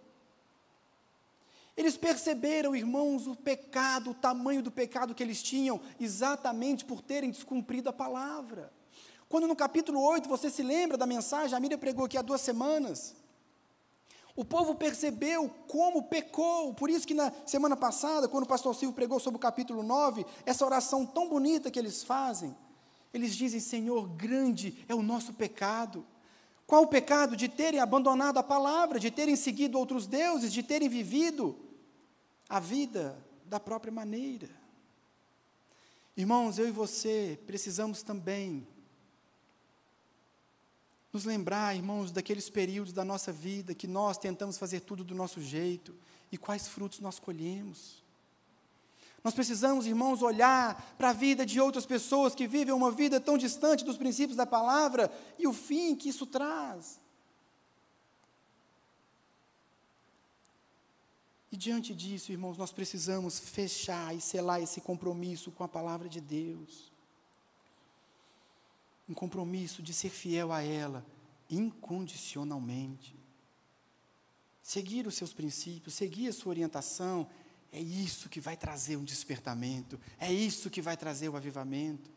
[1.76, 7.30] eles perceberam, irmãos, o pecado, o tamanho do pecado que eles tinham, exatamente por terem
[7.30, 8.72] descumprido a palavra.
[9.28, 12.40] Quando no capítulo 8 você se lembra da mensagem, a Miriam pregou aqui há duas
[12.40, 13.16] semanas.
[14.36, 18.94] O povo percebeu como pecou, por isso que na semana passada, quando o pastor Silvio
[18.94, 22.54] pregou sobre o capítulo 9, essa oração tão bonita que eles fazem,
[23.12, 26.04] eles dizem: Senhor, grande é o nosso pecado.
[26.66, 27.36] Qual o pecado?
[27.36, 31.58] De terem abandonado a palavra, de terem seguido outros deuses, de terem vivido
[32.48, 34.48] a vida da própria maneira.
[36.16, 38.66] Irmãos, eu e você precisamos também
[41.12, 45.40] nos lembrar, irmãos, daqueles períodos da nossa vida que nós tentamos fazer tudo do nosso
[45.40, 45.94] jeito
[46.30, 48.03] e quais frutos nós colhemos.
[49.24, 53.38] Nós precisamos, irmãos, olhar para a vida de outras pessoas que vivem uma vida tão
[53.38, 57.00] distante dos princípios da palavra e o fim que isso traz.
[61.50, 66.20] E diante disso, irmãos, nós precisamos fechar e selar esse compromisso com a palavra de
[66.20, 66.92] Deus.
[69.08, 71.02] Um compromisso de ser fiel a ela
[71.48, 73.16] incondicionalmente.
[74.62, 77.26] Seguir os seus princípios, seguir a sua orientação,
[77.74, 82.08] é isso que vai trazer um despertamento, é isso que vai trazer o avivamento.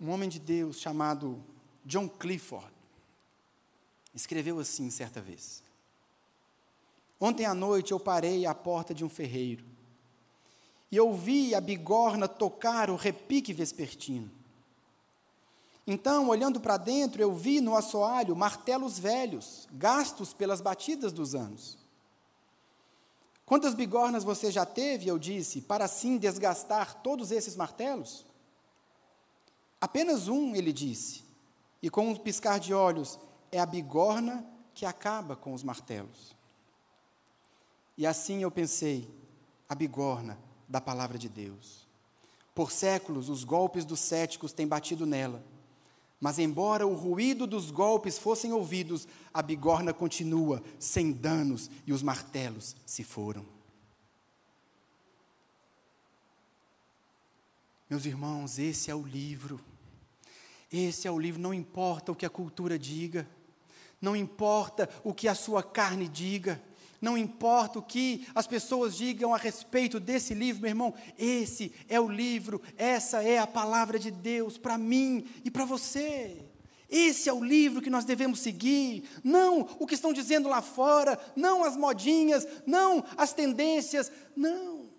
[0.00, 1.44] Um homem de Deus chamado
[1.84, 2.72] John Clifford
[4.14, 5.62] escreveu assim certa vez:
[7.20, 9.62] Ontem à noite eu parei à porta de um ferreiro
[10.90, 14.30] e ouvi a bigorna tocar o repique vespertino.
[15.86, 21.79] Então, olhando para dentro, eu vi no assoalho martelos velhos, gastos pelas batidas dos anos.
[23.50, 28.24] Quantas bigornas você já teve, eu disse, para assim desgastar todos esses martelos?
[29.80, 31.24] Apenas um, ele disse,
[31.82, 33.18] e com um piscar de olhos,
[33.50, 36.32] é a bigorna que acaba com os martelos.
[37.98, 39.10] E assim eu pensei,
[39.68, 41.88] a bigorna da palavra de Deus.
[42.54, 45.42] Por séculos, os golpes dos céticos têm batido nela.
[46.20, 52.02] Mas, embora o ruído dos golpes fossem ouvidos, a bigorna continua sem danos e os
[52.02, 53.46] martelos se foram.
[57.88, 59.58] Meus irmãos, esse é o livro.
[60.70, 63.28] Esse é o livro, não importa o que a cultura diga,
[64.00, 66.62] não importa o que a sua carne diga,
[67.00, 71.98] não importa o que as pessoas digam a respeito desse livro, meu irmão, esse é
[71.98, 76.44] o livro, essa é a palavra de Deus para mim e para você.
[76.90, 81.18] Esse é o livro que nós devemos seguir, não o que estão dizendo lá fora,
[81.34, 84.90] não as modinhas, não as tendências, não.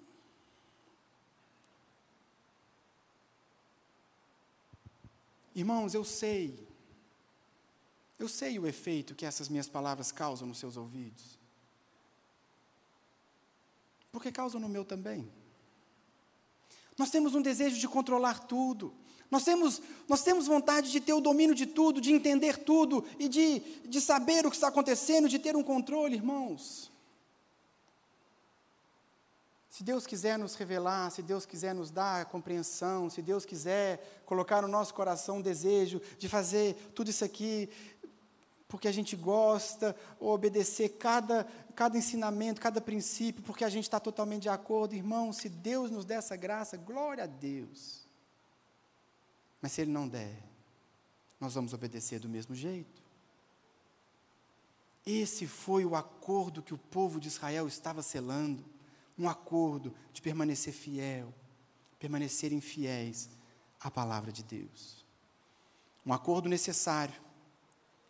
[5.54, 6.66] Irmãos, eu sei,
[8.18, 11.41] eu sei o efeito que essas minhas palavras causam nos seus ouvidos
[14.12, 15.32] porque causam no meu também.
[16.98, 18.94] Nós temos um desejo de controlar tudo.
[19.30, 23.30] Nós temos, nós temos vontade de ter o domínio de tudo, de entender tudo e
[23.30, 26.92] de, de saber o que está acontecendo, de ter um controle, irmãos.
[29.70, 34.62] Se Deus quiser nos revelar, se Deus quiser nos dar compreensão, se Deus quiser colocar
[34.62, 37.70] no nosso coração um desejo de fazer tudo isso aqui,
[38.72, 41.44] porque a gente gosta, ou obedecer cada,
[41.76, 46.06] cada ensinamento, cada princípio, porque a gente está totalmente de acordo, irmão, se Deus nos
[46.06, 48.08] der essa graça, glória a Deus.
[49.62, 50.42] Mas se Ele não der,
[51.38, 53.04] nós vamos obedecer do mesmo jeito.
[55.06, 58.64] Esse foi o acordo que o povo de Israel estava selando
[59.20, 61.34] um acordo de permanecer fiel,
[62.00, 63.30] permanecerem fiéis
[63.82, 65.06] à palavra de Deus.
[66.06, 67.22] Um acordo necessário,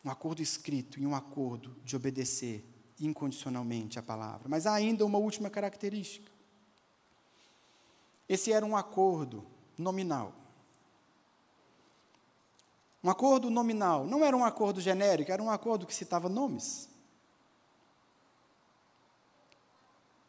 [0.04, 2.66] um acordo escrito e um acordo de obedecer
[3.00, 4.48] incondicionalmente à palavra.
[4.48, 6.32] Mas há ainda uma última característica.
[8.28, 9.46] Esse era um acordo
[9.78, 10.34] nominal.
[13.04, 16.91] Um acordo nominal, não era um acordo genérico, era um acordo que citava nomes.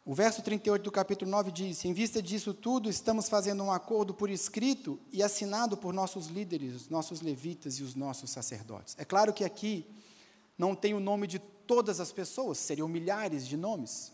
[0.05, 4.13] O verso 38 do capítulo 9 diz: Em vista disso tudo, estamos fazendo um acordo
[4.13, 8.95] por escrito e assinado por nossos líderes, os nossos levitas e os nossos sacerdotes.
[8.99, 9.89] É claro que aqui
[10.57, 14.11] não tem o nome de todas as pessoas, seriam milhares de nomes.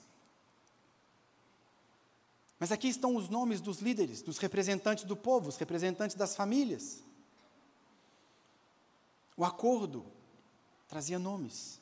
[2.60, 7.02] Mas aqui estão os nomes dos líderes, dos representantes do povo, os representantes das famílias.
[9.36, 10.06] O acordo
[10.88, 11.80] trazia nomes.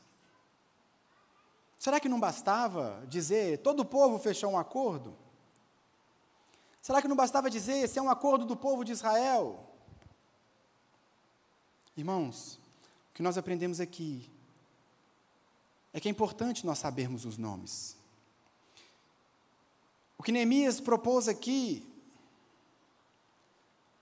[1.87, 5.15] Será que não bastava dizer, todo o povo fechou um acordo?
[6.81, 9.65] Será que não bastava dizer, esse é um acordo do povo de Israel?
[11.95, 12.59] Irmãos,
[13.09, 14.29] o que nós aprendemos aqui
[15.93, 17.95] é que é importante nós sabermos os nomes.
[20.17, 21.87] O que Neemias propôs aqui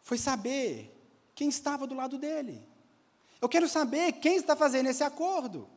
[0.02, 0.92] foi saber
[1.36, 2.68] quem estava do lado dele.
[3.40, 5.75] Eu quero saber quem está fazendo esse acordo.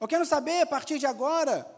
[0.00, 1.70] Eu quero saber, a partir de agora,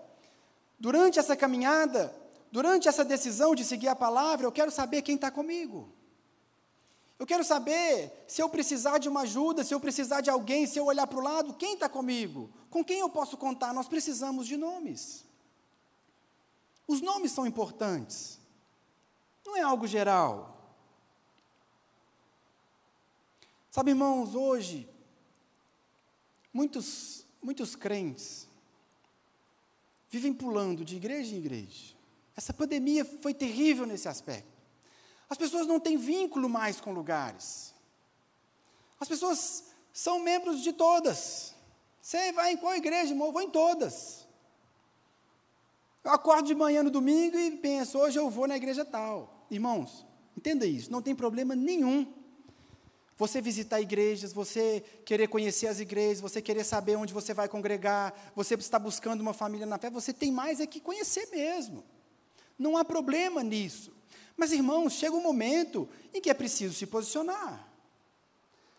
[0.79, 2.15] durante essa caminhada,
[2.53, 5.93] durante essa decisão de seguir a palavra, eu quero saber quem está comigo.
[7.19, 10.79] Eu quero saber se eu precisar de uma ajuda, se eu precisar de alguém, se
[10.79, 12.51] eu olhar para o lado, quem está comigo?
[12.71, 13.73] Com quem eu posso contar?
[13.73, 15.25] Nós precisamos de nomes.
[16.87, 18.41] Os nomes são importantes.
[19.45, 20.77] Não é algo geral.
[23.71, 24.89] Sabe, irmãos, hoje,
[26.53, 28.49] muitos muitos crentes
[30.09, 31.95] vivem pulando de igreja em igreja.
[32.37, 34.53] Essa pandemia foi terrível nesse aspecto.
[35.29, 37.75] As pessoas não têm vínculo mais com lugares.
[39.01, 41.55] As pessoas são membros de todas.
[42.01, 43.29] Você vai em qual igreja, irmão?
[43.29, 44.27] Eu vou em todas.
[46.05, 49.47] Eu acordo de manhã no domingo e penso, hoje eu vou na igreja tal.
[49.51, 50.05] Irmãos,
[50.37, 52.13] entenda isso, não tem problema nenhum
[53.17, 58.33] você visitar igrejas, você querer conhecer as igrejas, você querer saber onde você vai congregar,
[58.35, 61.85] você está buscando uma família na fé, você tem mais é que conhecer mesmo.
[62.59, 63.93] Não há problema nisso.
[64.37, 67.69] Mas, irmãos, chega um momento em que é preciso se posicionar.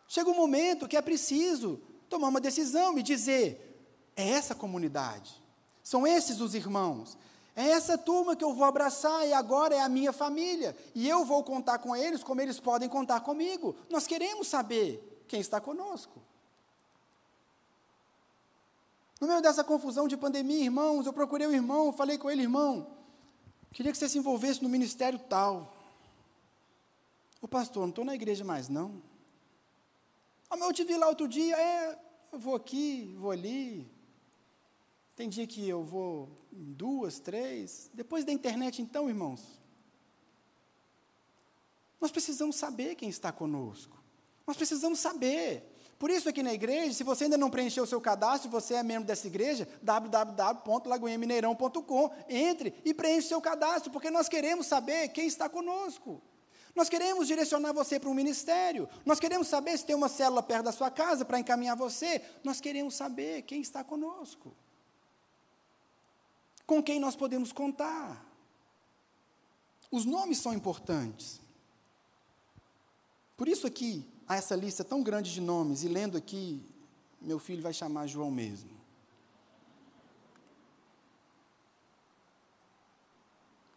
[0.08, 3.80] Chega um momento que é preciso tomar uma decisão e dizer:
[4.16, 5.42] é essa comunidade,
[5.82, 7.18] são esses os irmãos,
[7.56, 10.76] é essa turma que eu vou abraçar e agora é a minha família.
[10.96, 13.76] E eu vou contar com eles como eles podem contar comigo.
[13.90, 16.20] Nós queremos saber quem está conosco.
[19.22, 22.88] No meio dessa confusão de pandemia, irmãos, eu procurei o irmão, falei com ele, irmão,
[23.72, 25.74] queria que você se envolvesse no ministério tal.
[27.40, 29.02] O pastor, não estou na igreja mais, não.
[30.50, 32.00] Ah, mas eu te vi lá outro dia, é,
[32.32, 33.90] eu vou aqui, vou ali,
[35.16, 37.92] tem dia que eu vou duas, três.
[37.94, 39.62] Depois da internet, então, irmãos,
[42.02, 44.02] nós precisamos saber quem está conosco.
[44.46, 45.72] Nós precisamos saber.
[46.00, 48.82] Por isso, aqui na igreja, se você ainda não preencheu o seu cadastro, você é
[48.84, 55.28] membro dessa igreja, www.lagoinhamineirão.com, entre e preencha o seu cadastro, porque nós queremos saber quem
[55.28, 56.20] está conosco.
[56.76, 58.90] Nós queremos direcionar você para um ministério.
[59.06, 62.20] Nós queremos saber se tem uma célula perto da sua casa para encaminhar você.
[62.44, 64.56] Nós queremos saber quem está conosco
[66.66, 68.26] com quem nós podemos contar.
[69.92, 71.40] Os nomes são importantes.
[73.38, 76.66] Por isso aqui há essa lista tão grande de nomes, e lendo aqui,
[77.22, 78.72] meu filho vai chamar João mesmo.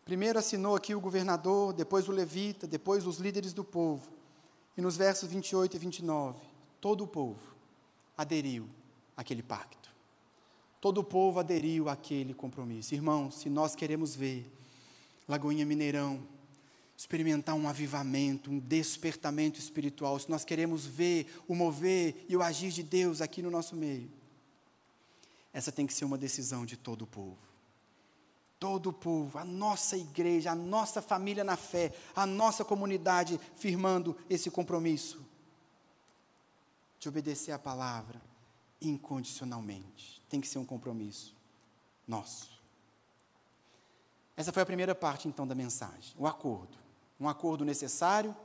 [0.05, 4.12] Primeiro assinou aqui o governador, depois o levita, depois os líderes do povo.
[4.76, 6.39] E nos versos 28 e 29,
[6.80, 7.57] todo o povo
[8.16, 8.68] aderiu
[9.16, 9.86] àquele pacto
[10.81, 12.95] todo o povo aderiu àquele compromisso.
[12.95, 14.51] Irmãos, se nós queremos ver
[15.29, 16.27] Lagoinha Mineirão
[16.97, 22.70] experimentar um avivamento, um despertamento espiritual, se nós queremos ver o mover e o agir
[22.70, 24.11] de Deus aqui no nosso meio,
[25.53, 27.37] essa tem que ser uma decisão de todo o povo.
[28.59, 34.16] Todo o povo, a nossa igreja, a nossa família na fé, a nossa comunidade firmando
[34.31, 35.22] esse compromisso
[36.99, 38.20] de obedecer a palavra
[38.81, 40.22] incondicionalmente.
[40.29, 41.35] Tem que ser um compromisso
[42.07, 42.57] nosso.
[44.37, 46.77] Essa foi a primeira parte, então, da mensagem: o acordo.
[47.18, 48.37] Um acordo necessário,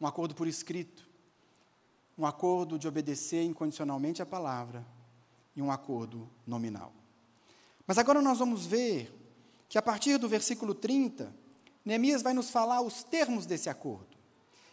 [0.00, 1.06] um acordo por escrito,
[2.16, 4.86] um acordo de obedecer incondicionalmente a palavra
[5.54, 6.92] e um acordo nominal.
[7.86, 9.12] Mas agora nós vamos ver
[9.68, 11.34] que a partir do versículo 30,
[11.84, 14.16] Neemias vai nos falar os termos desse acordo.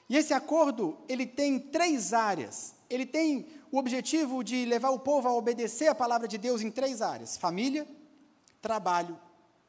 [0.10, 2.76] E esse acordo, ele tem três áreas.
[2.90, 6.70] Ele tem o objetivo de levar o povo a obedecer a palavra de Deus em
[6.70, 7.88] três áreas: família,
[8.62, 9.18] trabalho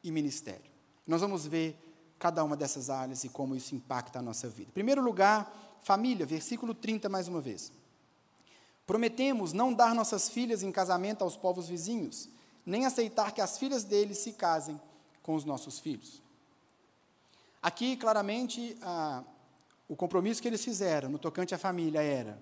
[0.03, 0.71] e ministério.
[1.07, 1.79] Nós vamos ver
[2.19, 4.69] cada uma dessas áreas e como isso impacta a nossa vida.
[4.69, 7.71] Em primeiro lugar, família, versículo 30 mais uma vez.
[8.85, 12.29] Prometemos não dar nossas filhas em casamento aos povos vizinhos,
[12.65, 14.79] nem aceitar que as filhas deles se casem
[15.21, 16.21] com os nossos filhos.
[17.61, 19.23] Aqui, claramente, a,
[19.87, 22.41] o compromisso que eles fizeram no tocante à família era: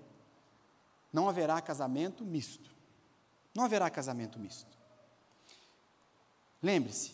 [1.12, 2.70] não haverá casamento misto.
[3.54, 4.76] Não haverá casamento misto.
[6.62, 7.12] Lembre-se,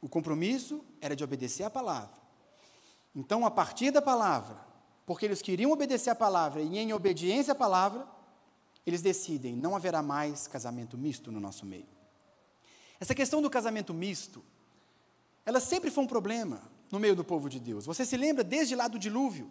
[0.00, 2.16] o compromisso era de obedecer à palavra.
[3.14, 4.56] Então, a partir da palavra,
[5.04, 8.06] porque eles queriam obedecer à palavra e em obediência à palavra,
[8.86, 11.88] eles decidem: não haverá mais casamento misto no nosso meio.
[13.00, 14.42] Essa questão do casamento misto,
[15.44, 17.86] ela sempre foi um problema no meio do povo de Deus.
[17.86, 19.50] Você se lembra desde lá do dilúvio?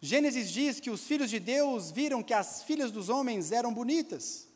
[0.00, 4.46] Gênesis diz que os filhos de Deus viram que as filhas dos homens eram bonitas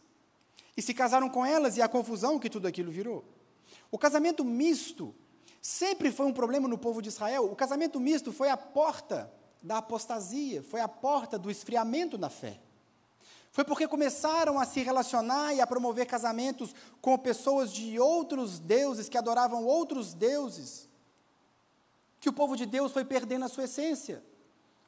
[0.76, 3.24] e se casaram com elas e a confusão que tudo aquilo virou.
[3.90, 5.14] O casamento misto
[5.60, 7.50] sempre foi um problema no povo de Israel.
[7.50, 12.60] O casamento misto foi a porta da apostasia, foi a porta do esfriamento na fé.
[13.50, 19.08] Foi porque começaram a se relacionar e a promover casamentos com pessoas de outros deuses,
[19.08, 20.88] que adoravam outros deuses,
[22.18, 24.24] que o povo de Deus foi perdendo a sua essência.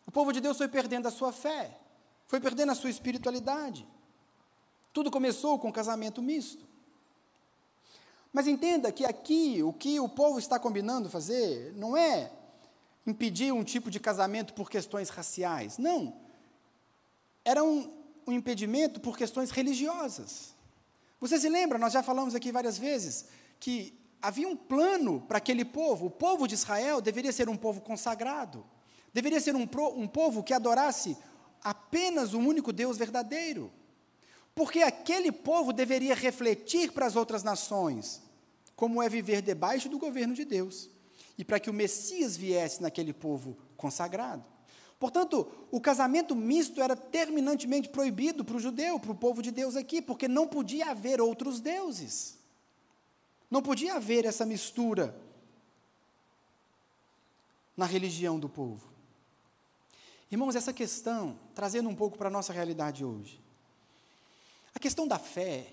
[0.06, 1.78] O povo de Deus foi perdendo a sua fé,
[2.26, 3.86] foi perdendo a sua espiritualidade.
[4.92, 6.64] Tudo começou com o casamento misto.
[8.32, 12.32] Mas entenda que aqui o que o povo está combinando fazer não é
[13.06, 15.78] impedir um tipo de casamento por questões raciais.
[15.78, 16.16] Não.
[17.44, 17.92] Era um,
[18.26, 20.54] um impedimento por questões religiosas.
[21.20, 23.26] Você se lembra, nós já falamos aqui várias vezes,
[23.60, 26.06] que havia um plano para aquele povo.
[26.06, 28.64] O povo de Israel deveria ser um povo consagrado.
[29.14, 31.16] Deveria ser um, pro, um povo que adorasse
[31.62, 33.72] apenas um único Deus verdadeiro.
[34.54, 38.20] Porque aquele povo deveria refletir para as outras nações
[38.76, 40.90] como é viver debaixo do governo de Deus,
[41.38, 44.44] e para que o Messias viesse naquele povo consagrado.
[44.98, 49.76] Portanto, o casamento misto era terminantemente proibido para o judeu, para o povo de Deus
[49.76, 52.36] aqui, porque não podia haver outros deuses.
[53.50, 55.14] Não podia haver essa mistura
[57.76, 58.93] na religião do povo.
[60.30, 63.40] Irmãos, essa questão, trazendo um pouco para a nossa realidade hoje,
[64.74, 65.68] a questão da fé,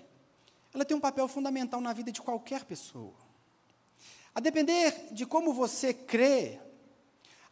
[0.72, 3.14] ela tem um papel fundamental na vida de qualquer pessoa.
[4.34, 6.58] A depender de como você crê,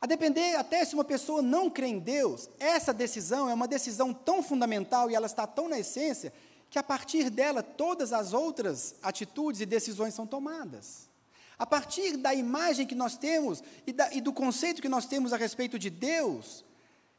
[0.01, 4.15] a depender até se uma pessoa não crê em Deus, essa decisão é uma decisão
[4.15, 6.33] tão fundamental e ela está tão na essência
[6.71, 11.11] que a partir dela todas as outras atitudes e decisões são tomadas.
[11.59, 15.35] A partir da imagem que nós temos e, da, e do conceito que nós temos
[15.35, 16.65] a respeito de Deus,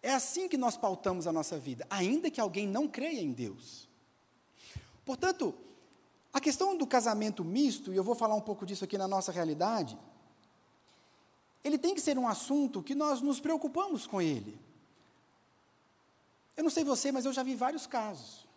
[0.02, 3.88] é assim que nós pautamos a nossa vida, ainda que alguém não creia em Deus.
[5.06, 5.54] Portanto,
[6.34, 9.32] a questão do casamento misto, e eu vou falar um pouco disso aqui na nossa
[9.32, 9.98] realidade,
[11.64, 14.60] ele tem que ser um assunto que nós nos preocupamos com ele.
[16.58, 18.48] Eu não sei você, mas eu já vi vários casos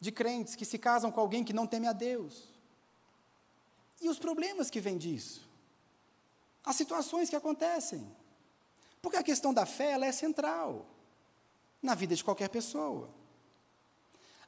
[0.00, 2.48] de crentes que se casam com alguém que não teme a Deus.
[4.00, 5.46] E os problemas que vêm disso.
[6.64, 8.06] As situações que acontecem.
[9.02, 10.86] Porque a questão da fé ela é central
[11.82, 13.08] na vida de qualquer pessoa.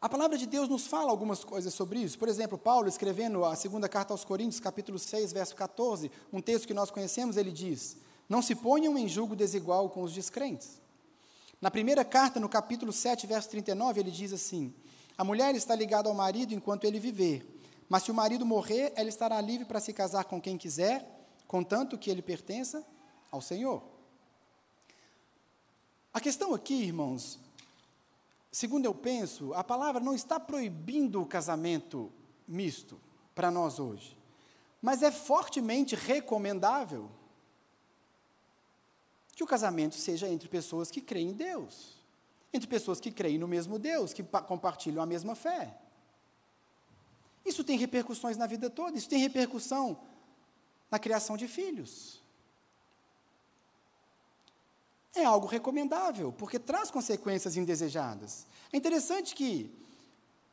[0.00, 2.18] A palavra de Deus nos fala algumas coisas sobre isso.
[2.18, 6.66] Por exemplo, Paulo, escrevendo a segunda carta aos Coríntios, capítulo 6, verso 14, um texto
[6.66, 7.96] que nós conhecemos, ele diz:
[8.28, 10.80] Não se ponham em julgo desigual com os descrentes.
[11.60, 14.74] Na primeira carta, no capítulo 7, verso 39, ele diz assim:
[15.16, 17.46] A mulher está ligada ao marido enquanto ele viver,
[17.88, 21.06] mas se o marido morrer, ela estará livre para se casar com quem quiser,
[21.46, 22.84] contanto que ele pertença
[23.30, 23.91] ao Senhor.
[26.12, 27.38] A questão aqui, irmãos,
[28.50, 32.12] segundo eu penso, a palavra não está proibindo o casamento
[32.46, 33.00] misto
[33.34, 34.16] para nós hoje,
[34.80, 37.10] mas é fortemente recomendável.
[39.34, 41.96] que o casamento seja entre pessoas que creem em Deus,
[42.52, 45.74] entre pessoas que creem no mesmo Deus, que compartilham a mesma fé.
[47.44, 49.98] Isso tem repercussões na vida toda, isso tem repercussão
[50.90, 52.21] na criação de filhos.
[55.14, 58.46] É algo recomendável, porque traz consequências indesejadas.
[58.72, 59.70] É interessante que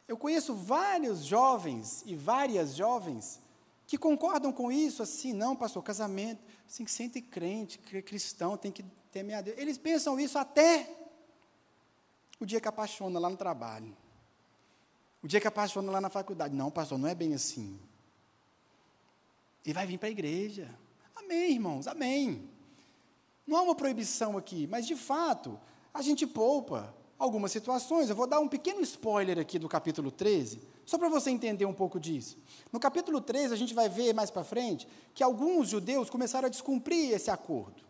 [0.07, 3.39] eu conheço vários jovens e várias jovens
[3.87, 6.43] que concordam com isso, assim, não, pastor, casamento,
[6.75, 9.57] tem que ser entre crente, cristão, tem que temer a Deus.
[9.57, 10.87] Eles pensam isso até
[12.39, 13.95] o dia que apaixona lá no trabalho.
[15.21, 16.55] O dia que apaixona lá na faculdade.
[16.55, 17.79] Não, pastor, não é bem assim.
[19.65, 20.73] E vai vir para a igreja.
[21.15, 22.49] Amém, irmãos, amém.
[23.49, 25.59] Não há uma proibição aqui, mas de fato,
[25.91, 28.07] a gente poupa algumas situações.
[28.07, 31.73] Eu vou dar um pequeno spoiler aqui do capítulo 13, só para você entender um
[31.73, 32.37] pouco disso.
[32.71, 36.49] No capítulo 13, a gente vai ver mais para frente que alguns judeus começaram a
[36.49, 37.81] descumprir esse acordo.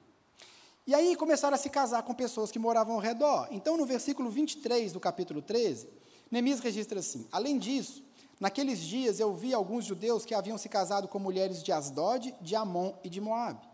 [0.88, 3.50] E aí começaram a se casar com pessoas que moravam ao redor.
[3.52, 5.90] Então, no versículo 23 do capítulo 13,
[6.32, 8.02] Neemias registra assim: Além disso,
[8.40, 12.56] naqueles dias eu vi alguns judeus que haviam se casado com mulheres de Asdod, de
[12.56, 13.69] Amon e de Moabe.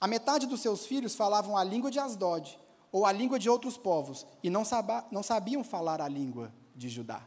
[0.00, 2.58] A metade dos seus filhos falavam a língua de Asdod,
[2.90, 4.62] ou a língua de outros povos, e não,
[5.10, 7.22] não sabiam falar a língua de Judá.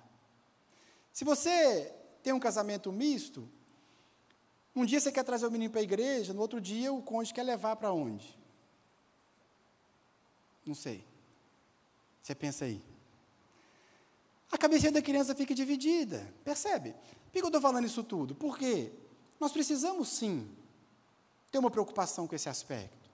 [1.11, 3.47] Se você tem um casamento misto,
[4.75, 7.33] um dia você quer trazer o menino para a igreja, no outro dia o cônjuge
[7.33, 8.37] quer levar para onde?
[10.65, 11.05] Não sei.
[12.21, 12.81] Você pensa aí
[14.53, 16.31] a cabeça da criança fica dividida.
[16.43, 16.91] Percebe?
[16.91, 18.35] Por que eu estou falando isso tudo?
[18.35, 18.91] Porque
[19.39, 20.47] nós precisamos sim
[21.53, 23.07] ter uma preocupação com esse aspecto.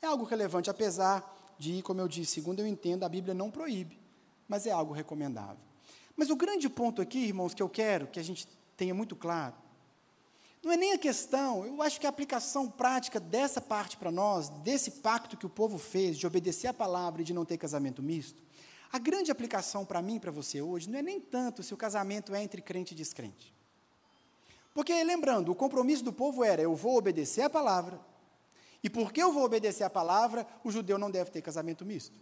[0.00, 4.00] É algo relevante, apesar de, como eu disse, segundo eu entendo, a Bíblia não proíbe,
[4.48, 5.62] mas é algo recomendável.
[6.16, 9.54] Mas o grande ponto aqui, irmãos, que eu quero que a gente tenha muito claro,
[10.62, 14.48] não é nem a questão, eu acho que a aplicação prática dessa parte para nós,
[14.48, 18.02] desse pacto que o povo fez de obedecer a palavra e de não ter casamento
[18.02, 18.42] misto,
[18.90, 21.76] a grande aplicação para mim e para você hoje não é nem tanto se o
[21.76, 23.53] casamento é entre crente e descrente.
[24.74, 28.00] Porque, lembrando, o compromisso do povo era: eu vou obedecer a palavra,
[28.82, 32.18] e porque eu vou obedecer a palavra, o judeu não deve ter casamento misto.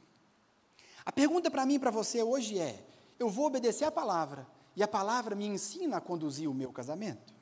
[1.04, 2.84] A pergunta para mim e para você hoje é:
[3.18, 4.46] eu vou obedecer a palavra,
[4.76, 7.32] e a palavra me ensina a conduzir o meu casamento?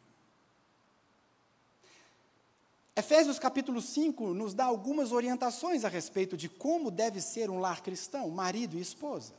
[2.95, 7.83] Efésios capítulo 5 nos dá algumas orientações a respeito de como deve ser um lar
[7.83, 9.33] cristão, marido e esposa.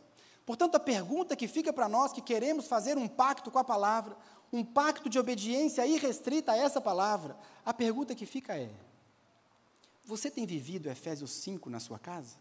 [0.46, 4.18] Portanto, a pergunta que fica para nós que queremos fazer um pacto com a palavra,
[4.52, 8.70] um pacto de obediência irrestrita a essa palavra, a pergunta que fica é:
[10.04, 12.36] você tem vivido Efésios 5 na sua casa?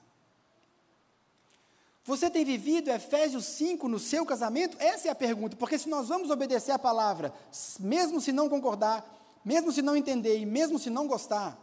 [2.05, 4.77] Você tem vivido Efésios 5 no seu casamento?
[4.81, 7.33] Essa é a pergunta, porque se nós vamos obedecer a palavra,
[7.79, 11.59] mesmo se não concordar, mesmo se não entender e mesmo se não gostar,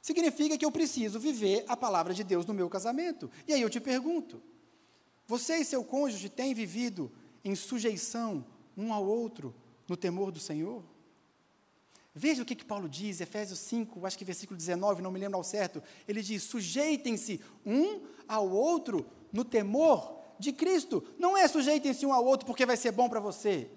[0.00, 3.30] significa que eu preciso viver a palavra de Deus no meu casamento.
[3.46, 4.40] E aí eu te pergunto:
[5.26, 7.12] você e seu cônjuge têm vivido
[7.44, 8.44] em sujeição
[8.76, 9.54] um ao outro
[9.88, 10.82] no temor do Senhor?
[12.14, 15.38] Veja o que, que Paulo diz, Efésios 5, acho que versículo 19, não me lembro
[15.38, 15.82] ao certo.
[16.06, 21.02] Ele diz: sujeitem-se um ao outro no temor de Cristo.
[21.18, 23.70] Não é sujeitem-se um ao outro porque vai ser bom para você.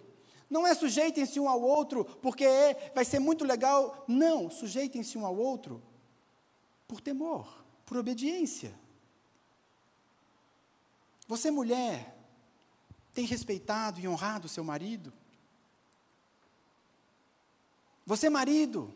[0.50, 4.04] Não é sujeitem-se um ao outro porque é, vai ser muito legal.
[4.08, 5.82] Não, sujeitem-se um ao outro
[6.88, 8.74] por temor, por obediência.
[11.28, 12.16] Você, mulher,
[13.14, 15.12] tem respeitado e honrado seu marido?
[18.06, 18.94] Você, marido,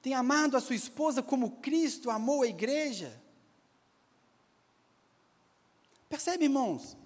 [0.00, 3.20] tem amado a sua esposa como Cristo amou a igreja?
[6.08, 6.96] Percebe, irmãos?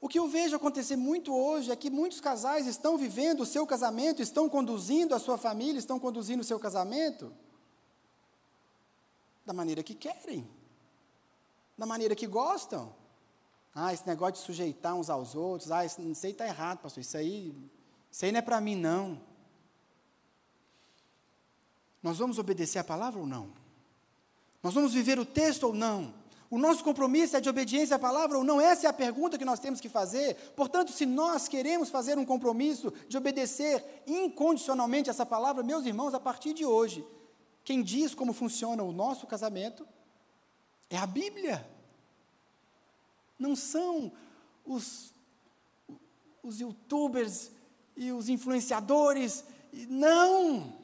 [0.00, 3.66] O que eu vejo acontecer muito hoje é que muitos casais estão vivendo o seu
[3.66, 7.32] casamento, estão conduzindo a sua família, estão conduzindo o seu casamento
[9.44, 10.48] da maneira que querem,
[11.76, 12.94] da maneira que gostam.
[13.74, 17.00] Ah, esse negócio de sujeitar uns aos outros, ah, isso, não sei está errado, pastor,
[17.00, 17.54] isso aí,
[18.10, 19.29] isso aí não é para mim, não.
[22.02, 23.52] Nós vamos obedecer a palavra ou não?
[24.62, 26.14] Nós vamos viver o texto ou não?
[26.50, 28.60] O nosso compromisso é de obediência à palavra ou não?
[28.60, 30.34] Essa é a pergunta que nós temos que fazer.
[30.56, 36.18] Portanto, se nós queremos fazer um compromisso de obedecer incondicionalmente essa palavra, meus irmãos, a
[36.18, 37.06] partir de hoje,
[37.62, 39.86] quem diz como funciona o nosso casamento
[40.88, 41.64] é a Bíblia.
[43.38, 44.10] Não são
[44.66, 45.14] os,
[46.42, 47.52] os youtubers
[47.96, 49.44] e os influenciadores.
[49.88, 50.79] Não!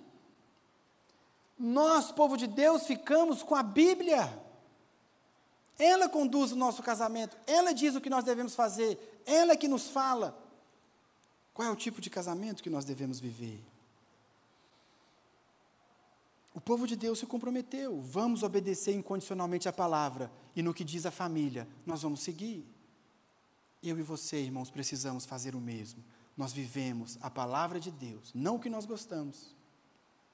[1.59, 4.43] Nós, povo de Deus, ficamos com a Bíblia.
[5.79, 9.69] Ela conduz o nosso casamento, ela diz o que nós devemos fazer, ela é que
[9.69, 10.37] nos fala
[11.53, 13.63] qual é o tipo de casamento que nós devemos viver.
[16.55, 18.01] O povo de Deus se comprometeu.
[18.01, 20.31] Vamos obedecer incondicionalmente a palavra.
[20.55, 22.67] E no que diz a família, nós vamos seguir.
[23.83, 26.03] Eu e você, irmãos, precisamos fazer o mesmo.
[26.37, 29.55] Nós vivemos a palavra de Deus, não o que nós gostamos,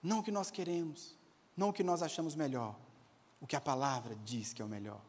[0.03, 1.17] não o que nós queremos,
[1.57, 2.75] não o que nós achamos melhor,
[3.41, 5.01] o que a palavra diz que é o melhor.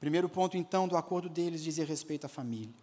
[0.00, 2.74] Primeiro ponto, então, do acordo deles dizia respeito à família.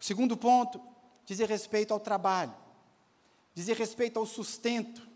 [0.00, 0.80] O segundo ponto
[1.24, 2.54] dizia respeito ao trabalho,
[3.54, 5.06] dizia respeito ao sustento.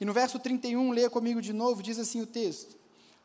[0.00, 2.76] E no verso 31, leia comigo de novo, diz assim o texto: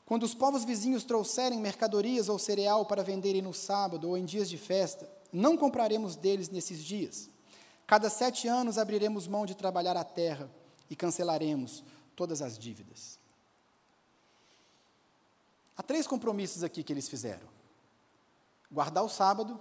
[0.06, 4.50] Quando os povos vizinhos trouxerem mercadorias ou cereal para venderem no sábado ou em dias
[4.50, 7.30] de festa, não compraremos deles nesses dias.
[7.86, 10.50] Cada sete anos abriremos mão de trabalhar a terra
[10.90, 11.84] e cancelaremos
[12.16, 13.20] todas as dívidas.
[15.76, 17.48] Há três compromissos aqui que eles fizeram:
[18.72, 19.60] guardar o sábado,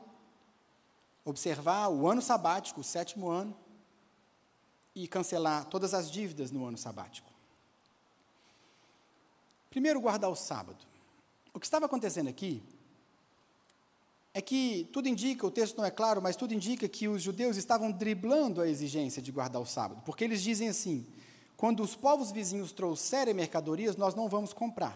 [1.24, 3.56] observar o ano sabático, o sétimo ano,
[4.94, 7.30] e cancelar todas as dívidas no ano sabático.
[9.68, 10.86] Primeiro, guardar o sábado.
[11.52, 12.62] O que estava acontecendo aqui
[14.36, 17.56] é que tudo indica, o texto não é claro, mas tudo indica que os judeus
[17.56, 21.06] estavam driblando a exigência de guardar o sábado, porque eles dizem assim:
[21.56, 24.94] quando os povos vizinhos trouxerem mercadorias, nós não vamos comprar.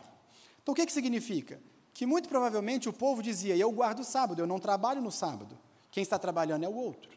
[0.62, 1.58] Então, o que, que significa?
[1.94, 5.58] Que muito provavelmente o povo dizia: Eu guardo o sábado, eu não trabalho no sábado.
[5.90, 7.10] Quem está trabalhando é o outro.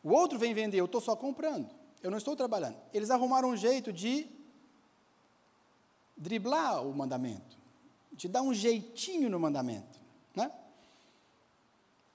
[0.00, 1.68] O outro vem vender, eu estou só comprando,
[2.00, 2.76] eu não estou trabalhando.
[2.94, 4.28] Eles arrumaram um jeito de
[6.16, 7.58] driblar o mandamento,
[8.12, 9.98] de dar um jeitinho no mandamento.
[10.36, 10.52] Né?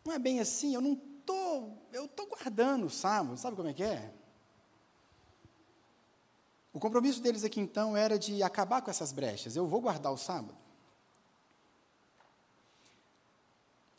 [0.05, 3.73] Não é bem assim, eu não estou, eu estou guardando o sábado, sabe como é
[3.73, 4.13] que é?
[6.73, 9.55] O compromisso deles aqui então era de acabar com essas brechas.
[9.55, 10.57] Eu vou guardar o sábado.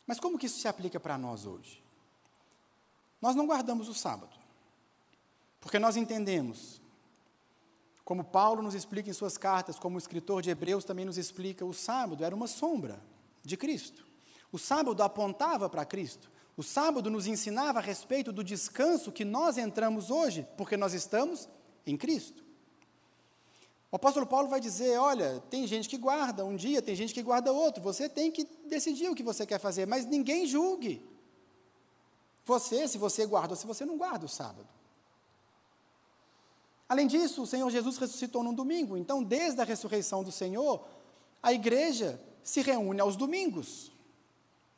[0.05, 1.81] Mas como que isso se aplica para nós hoje?
[3.21, 4.35] Nós não guardamos o sábado.
[5.61, 6.79] Porque nós entendemos,
[8.03, 11.65] como Paulo nos explica em suas cartas, como o escritor de Hebreus também nos explica,
[11.65, 13.01] o sábado era uma sombra
[13.41, 14.04] de Cristo.
[14.55, 16.31] O sábado apontava para Cristo.
[16.55, 21.49] O sábado nos ensinava a respeito do descanso que nós entramos hoje, porque nós estamos
[21.85, 22.41] em Cristo.
[23.91, 27.21] O apóstolo Paulo vai dizer: olha, tem gente que guarda um dia, tem gente que
[27.21, 27.83] guarda outro.
[27.83, 31.05] Você tem que decidir o que você quer fazer, mas ninguém julgue.
[32.45, 34.69] Você, se você guarda ou se você não guarda o sábado.
[36.87, 40.87] Além disso, o Senhor Jesus ressuscitou num domingo, então, desde a ressurreição do Senhor,
[41.43, 43.93] a igreja se reúne aos domingos.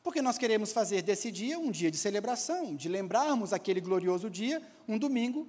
[0.08, 4.66] Porque nós queremos fazer desse dia um dia de celebração, de lembrarmos aquele glorioso dia,
[4.88, 5.46] um domingo,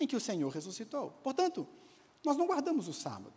[0.00, 1.10] em que o Senhor ressuscitou.
[1.22, 1.68] Portanto,
[2.24, 3.34] nós não guardamos o sábado.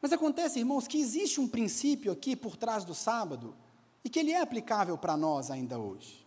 [0.00, 3.54] Mas acontece, irmãos, que existe um princípio aqui por trás do sábado
[4.04, 6.26] e que ele é aplicável para nós ainda hoje.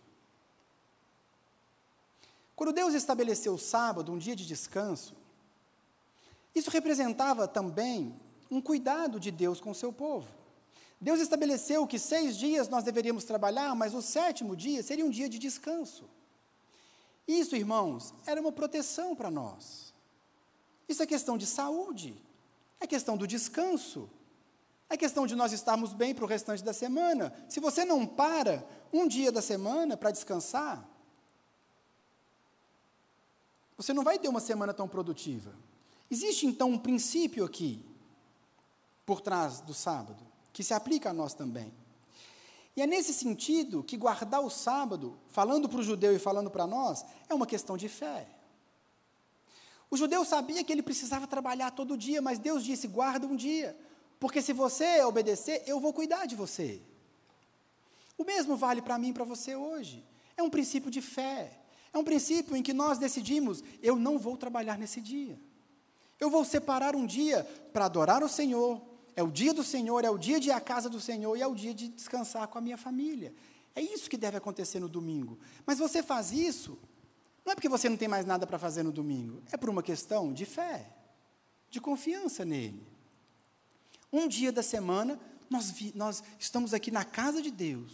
[2.56, 5.14] Quando Deus estabeleceu o sábado, um dia de descanso,
[6.54, 8.18] isso representava também
[8.50, 10.45] um cuidado de Deus com o seu povo.
[11.00, 15.28] Deus estabeleceu que seis dias nós deveríamos trabalhar, mas o sétimo dia seria um dia
[15.28, 16.08] de descanso.
[17.28, 19.92] Isso, irmãos, era uma proteção para nós.
[20.88, 22.16] Isso é questão de saúde,
[22.80, 24.08] é questão do descanso,
[24.88, 27.32] é questão de nós estarmos bem para o restante da semana.
[27.48, 30.88] Se você não para um dia da semana para descansar,
[33.76, 35.52] você não vai ter uma semana tão produtiva.
[36.10, 37.84] Existe então um princípio aqui,
[39.04, 40.25] por trás do sábado,
[40.56, 41.70] que se aplica a nós também.
[42.74, 46.66] E é nesse sentido que guardar o sábado, falando para o judeu e falando para
[46.66, 48.26] nós, é uma questão de fé.
[49.90, 53.78] O judeu sabia que ele precisava trabalhar todo dia, mas Deus disse: guarda um dia,
[54.18, 56.80] porque se você obedecer, eu vou cuidar de você.
[58.16, 60.02] O mesmo vale para mim e para você hoje.
[60.38, 61.52] É um princípio de fé.
[61.92, 65.38] É um princípio em que nós decidimos: eu não vou trabalhar nesse dia.
[66.18, 67.44] Eu vou separar um dia
[67.74, 68.95] para adorar o Senhor.
[69.16, 71.42] É o dia do Senhor, é o dia de ir à casa do Senhor e
[71.42, 73.34] é o dia de descansar com a minha família.
[73.74, 75.38] É isso que deve acontecer no domingo.
[75.64, 76.78] Mas você faz isso
[77.46, 79.80] não é porque você não tem mais nada para fazer no domingo, é por uma
[79.80, 80.90] questão de fé,
[81.70, 82.84] de confiança nele.
[84.12, 87.92] Um dia da semana, nós, vi, nós estamos aqui na casa de Deus.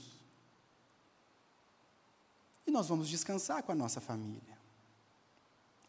[2.67, 4.57] E nós vamos descansar com a nossa família.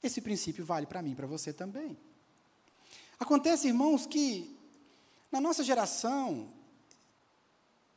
[0.01, 1.97] Esse princípio vale para mim para você também.
[3.17, 4.53] Acontece, irmãos, que
[5.33, 6.47] na nossa geração,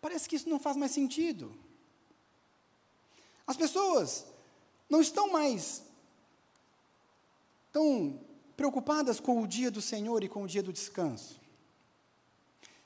[0.01, 1.55] parece que isso não faz mais sentido.
[3.47, 4.25] As pessoas
[4.89, 5.83] não estão mais
[7.71, 8.19] tão
[8.57, 11.39] preocupadas com o dia do Senhor e com o dia do descanso.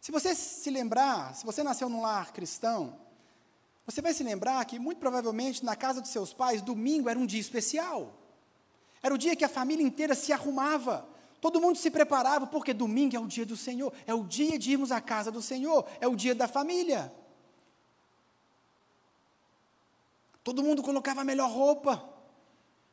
[0.01, 2.99] Se você se lembrar, se você nasceu num lar cristão,
[3.87, 7.25] você vai se lembrar que, muito provavelmente, na casa dos seus pais, domingo era um
[7.25, 8.13] dia especial.
[9.01, 11.09] Era o dia que a família inteira se arrumava.
[11.41, 14.73] Todo mundo se preparava, porque domingo é o dia do Senhor, é o dia de
[14.73, 17.13] irmos à casa do Senhor, é o dia da família.
[20.45, 22.09] Todo mundo colocava a melhor roupa.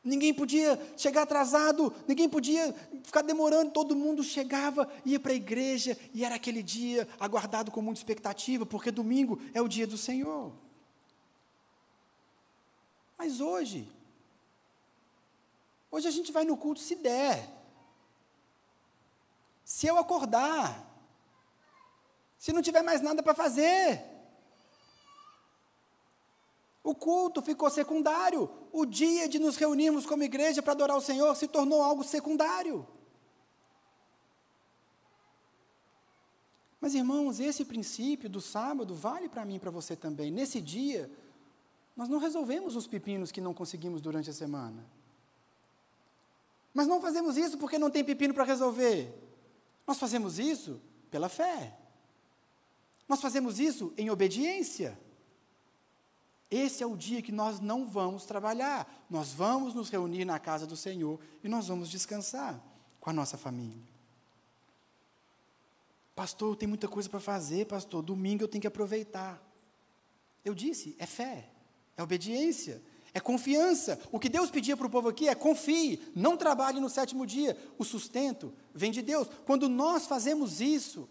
[0.02, 5.98] Ninguém podia chegar atrasado, ninguém podia ficar demorando, todo mundo chegava, ia para a igreja
[6.14, 10.52] e era aquele dia aguardado com muita expectativa, porque domingo é o dia do Senhor.
[13.18, 13.90] Mas hoje,
[15.90, 17.57] hoje a gente vai no culto se der.
[19.68, 20.82] Se eu acordar,
[22.38, 24.02] se não tiver mais nada para fazer,
[26.82, 28.48] o culto ficou secundário.
[28.72, 32.88] O dia de nos reunirmos como igreja para adorar o Senhor se tornou algo secundário.
[36.80, 40.30] Mas, irmãos, esse princípio do sábado vale para mim e para você também.
[40.30, 41.10] Nesse dia,
[41.94, 44.82] nós não resolvemos os pepinos que não conseguimos durante a semana.
[46.72, 49.27] Mas não fazemos isso porque não tem pepino para resolver.
[49.88, 51.74] Nós fazemos isso pela fé.
[53.08, 54.98] Nós fazemos isso em obediência.
[56.50, 58.86] Esse é o dia que nós não vamos trabalhar.
[59.08, 62.62] Nós vamos nos reunir na casa do Senhor e nós vamos descansar
[63.00, 63.82] com a nossa família.
[66.14, 68.02] Pastor, tem muita coisa para fazer, pastor.
[68.02, 69.42] Domingo eu tenho que aproveitar.
[70.44, 71.48] Eu disse, é fé,
[71.96, 72.82] é obediência,
[73.14, 73.98] é confiança.
[74.12, 77.56] O que Deus pedia para o povo aqui é confie, não trabalhe no sétimo dia.
[77.78, 79.28] O sustento vem de Deus.
[79.44, 81.08] Quando nós fazemos isso,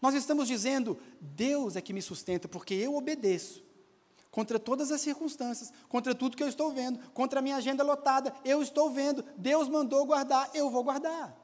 [0.00, 3.64] nós estamos dizendo: Deus é que me sustenta, porque eu obedeço
[4.30, 8.34] contra todas as circunstâncias, contra tudo que eu estou vendo, contra a minha agenda lotada,
[8.44, 11.34] eu estou vendo, Deus mandou guardar, eu vou guardar.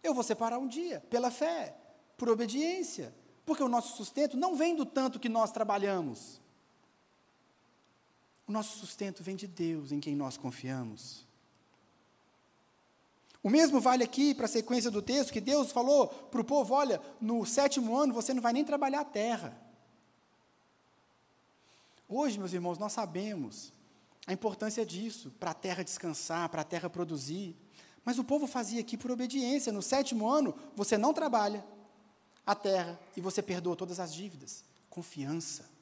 [0.00, 1.76] Eu vou separar um dia, pela fé,
[2.16, 3.12] por obediência,
[3.44, 6.40] porque o nosso sustento não vem do tanto que nós trabalhamos.
[8.46, 11.26] O nosso sustento vem de Deus, em quem nós confiamos.
[13.42, 16.74] O mesmo vale aqui para a sequência do texto, que Deus falou para o povo:
[16.74, 19.56] olha, no sétimo ano você não vai nem trabalhar a terra.
[22.08, 23.72] Hoje, meus irmãos, nós sabemos
[24.26, 27.56] a importância disso, para a terra descansar, para a terra produzir.
[28.04, 29.72] Mas o povo fazia aqui por obediência.
[29.72, 31.64] No sétimo ano, você não trabalha
[32.44, 34.64] a terra e você perdoa todas as dívidas.
[34.88, 35.75] Confiança.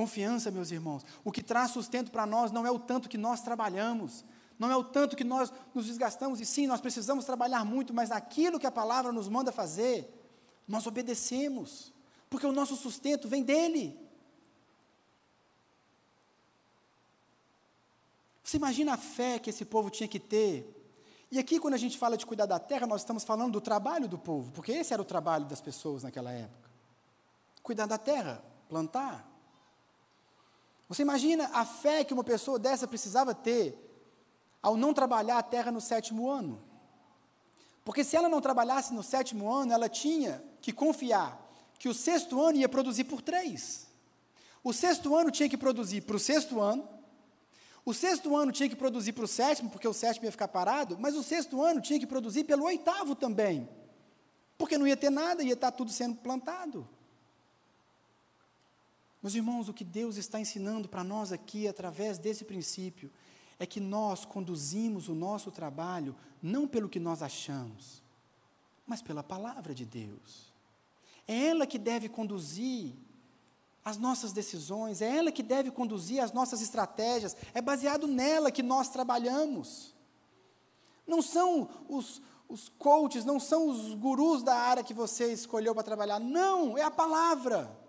[0.00, 1.04] Confiança, meus irmãos.
[1.22, 4.24] O que traz sustento para nós não é o tanto que nós trabalhamos,
[4.58, 6.40] não é o tanto que nós nos desgastamos.
[6.40, 10.10] E sim, nós precisamos trabalhar muito, mas aquilo que a palavra nos manda fazer,
[10.66, 11.92] nós obedecemos,
[12.30, 13.94] porque o nosso sustento vem dele.
[18.42, 20.64] Você imagina a fé que esse povo tinha que ter?
[21.30, 24.08] E aqui, quando a gente fala de cuidar da terra, nós estamos falando do trabalho
[24.08, 26.70] do povo, porque esse era o trabalho das pessoas naquela época.
[27.62, 29.29] Cuidar da terra, plantar.
[30.90, 33.78] Você imagina a fé que uma pessoa dessa precisava ter
[34.60, 36.60] ao não trabalhar a terra no sétimo ano?
[37.84, 42.42] Porque se ela não trabalhasse no sétimo ano, ela tinha que confiar que o sexto
[42.42, 43.86] ano ia produzir por três.
[44.64, 46.88] O sexto ano tinha que produzir para o sexto ano,
[47.84, 50.98] o sexto ano tinha que produzir para o sétimo, porque o sétimo ia ficar parado,
[50.98, 53.68] mas o sexto ano tinha que produzir pelo oitavo também,
[54.58, 56.86] porque não ia ter nada, ia estar tudo sendo plantado.
[59.22, 63.10] Meus irmãos, o que Deus está ensinando para nós aqui, através desse princípio,
[63.58, 68.02] é que nós conduzimos o nosso trabalho não pelo que nós achamos,
[68.86, 70.50] mas pela palavra de Deus.
[71.28, 72.94] É ela que deve conduzir
[73.84, 78.62] as nossas decisões, é ela que deve conduzir as nossas estratégias, é baseado nela que
[78.62, 79.94] nós trabalhamos.
[81.06, 85.82] Não são os, os coaches, não são os gurus da área que você escolheu para
[85.82, 87.79] trabalhar, não, é a palavra.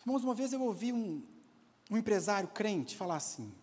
[0.00, 1.22] Irmãos, uma vez eu ouvi um,
[1.90, 3.54] um empresário crente falar assim: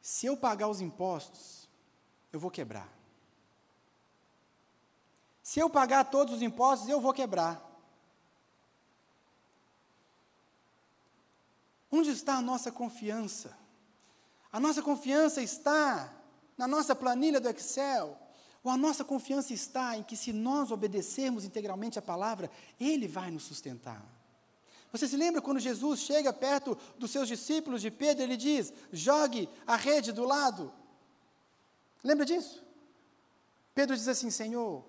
[0.00, 1.68] se eu pagar os impostos,
[2.32, 2.88] eu vou quebrar.
[5.42, 7.62] Se eu pagar todos os impostos, eu vou quebrar.
[11.90, 13.56] Onde está a nossa confiança?
[14.52, 16.12] A nossa confiança está
[16.56, 18.18] na nossa planilha do Excel,
[18.64, 22.50] ou a nossa confiança está em que, se nós obedecermos integralmente a palavra,
[22.80, 24.02] Ele vai nos sustentar.
[24.90, 29.48] Você se lembra quando Jesus chega perto dos seus discípulos de Pedro, ele diz: jogue
[29.66, 30.72] a rede do lado.
[32.02, 32.64] Lembra disso?
[33.74, 34.84] Pedro diz assim: Senhor,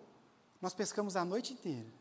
[0.61, 1.91] nós pescamos a noite inteira.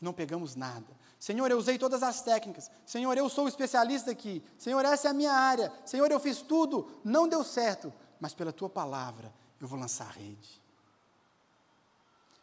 [0.00, 0.88] Não pegamos nada.
[1.20, 2.68] Senhor, eu usei todas as técnicas.
[2.84, 4.42] Senhor, eu sou o especialista aqui.
[4.58, 5.72] Senhor, essa é a minha área.
[5.86, 7.92] Senhor, eu fiz tudo, não deu certo.
[8.20, 10.63] Mas pela tua palavra, eu vou lançar a rede.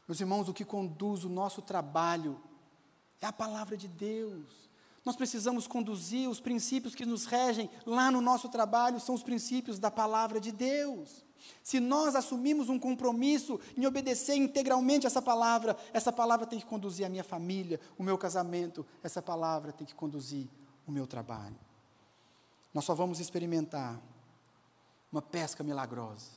[0.08, 2.42] Meus irmãos, o que conduz o nosso trabalho
[3.22, 4.70] é a palavra de Deus.
[5.06, 9.80] Nós precisamos conduzir os princípios que nos regem lá no nosso trabalho, são os princípios
[9.80, 11.26] da palavra de Deus.
[11.64, 17.06] Se nós assumimos um compromisso em obedecer integralmente essa palavra, essa palavra tem que conduzir
[17.06, 20.48] a minha família, o meu casamento, essa palavra tem que conduzir
[20.86, 21.58] o meu trabalho.
[22.74, 24.00] Nós só vamos experimentar
[25.12, 26.32] uma pesca milagrosa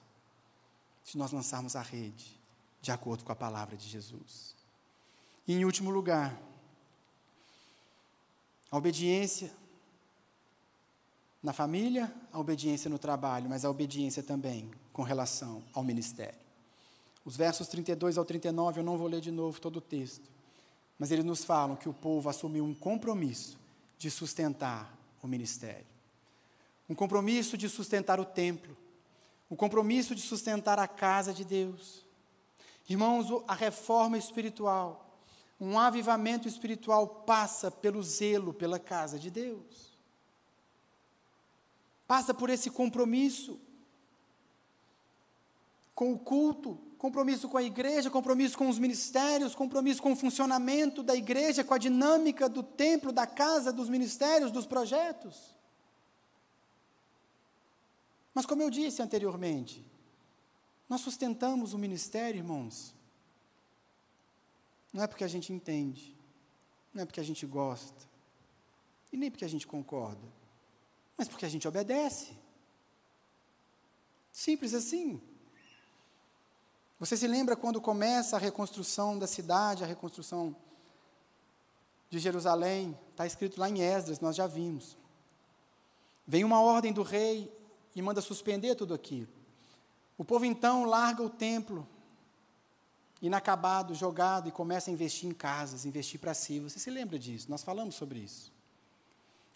[1.03, 2.44] se nós lançarmos a rede
[2.85, 4.55] de acordo com a palavra de Jesus.
[5.49, 6.39] E em último lugar,
[8.71, 9.51] a obediência
[11.43, 16.39] na família, a obediência no trabalho, mas a obediência também com relação ao ministério.
[17.25, 20.31] Os versos 32 ao 39, eu não vou ler de novo todo o texto,
[20.99, 23.59] mas eles nos falam que o povo assumiu um compromisso
[23.97, 25.87] de sustentar o ministério.
[26.87, 28.77] Um compromisso de sustentar o templo,
[29.51, 32.04] um compromisso de sustentar a casa de Deus.
[32.89, 35.19] Irmãos, a reforma espiritual,
[35.61, 39.95] um avivamento espiritual passa pelo zelo pela casa de Deus.
[42.07, 43.59] Passa por esse compromisso
[45.95, 51.03] com o culto, compromisso com a igreja, compromisso com os ministérios, compromisso com o funcionamento
[51.03, 55.55] da igreja, com a dinâmica do templo, da casa, dos ministérios, dos projetos.
[58.35, 59.85] Mas, como eu disse anteriormente,
[60.89, 62.95] nós sustentamos o ministério, irmãos,
[64.93, 66.17] não é porque a gente entende,
[66.93, 68.09] não é porque a gente gosta,
[69.13, 70.27] e nem porque a gente concorda,
[71.17, 72.37] mas porque a gente obedece.
[74.31, 75.21] Simples assim.
[76.99, 80.57] Você se lembra quando começa a reconstrução da cidade, a reconstrução
[82.11, 82.99] de Jerusalém?
[83.11, 84.97] Está escrito lá em Esdras, nós já vimos.
[86.27, 87.53] Vem uma ordem do rei
[87.95, 89.44] e manda suspender tudo aquilo.
[90.17, 91.87] O povo então larga o templo,
[93.21, 96.61] inacabado, jogado, e começa a investir em casas, investir para si.
[96.61, 97.51] Você se lembra disso?
[97.51, 98.53] Nós falamos sobre isso.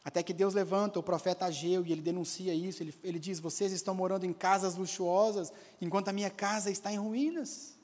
[0.05, 2.83] Até que Deus levanta o profeta Ageu e ele denuncia isso.
[2.83, 6.99] Ele, ele diz: Vocês estão morando em casas luxuosas, enquanto a minha casa está em
[6.99, 7.77] ruínas.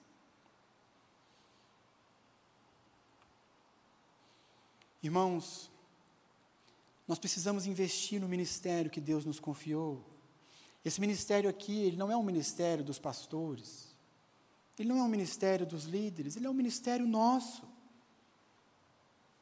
[5.02, 5.70] Irmãos,
[7.06, 10.02] nós precisamos investir no ministério que Deus nos confiou.
[10.84, 13.94] Esse ministério aqui, ele não é um ministério dos pastores.
[14.78, 17.62] Ele não é um ministério dos líderes, ele é um ministério nosso.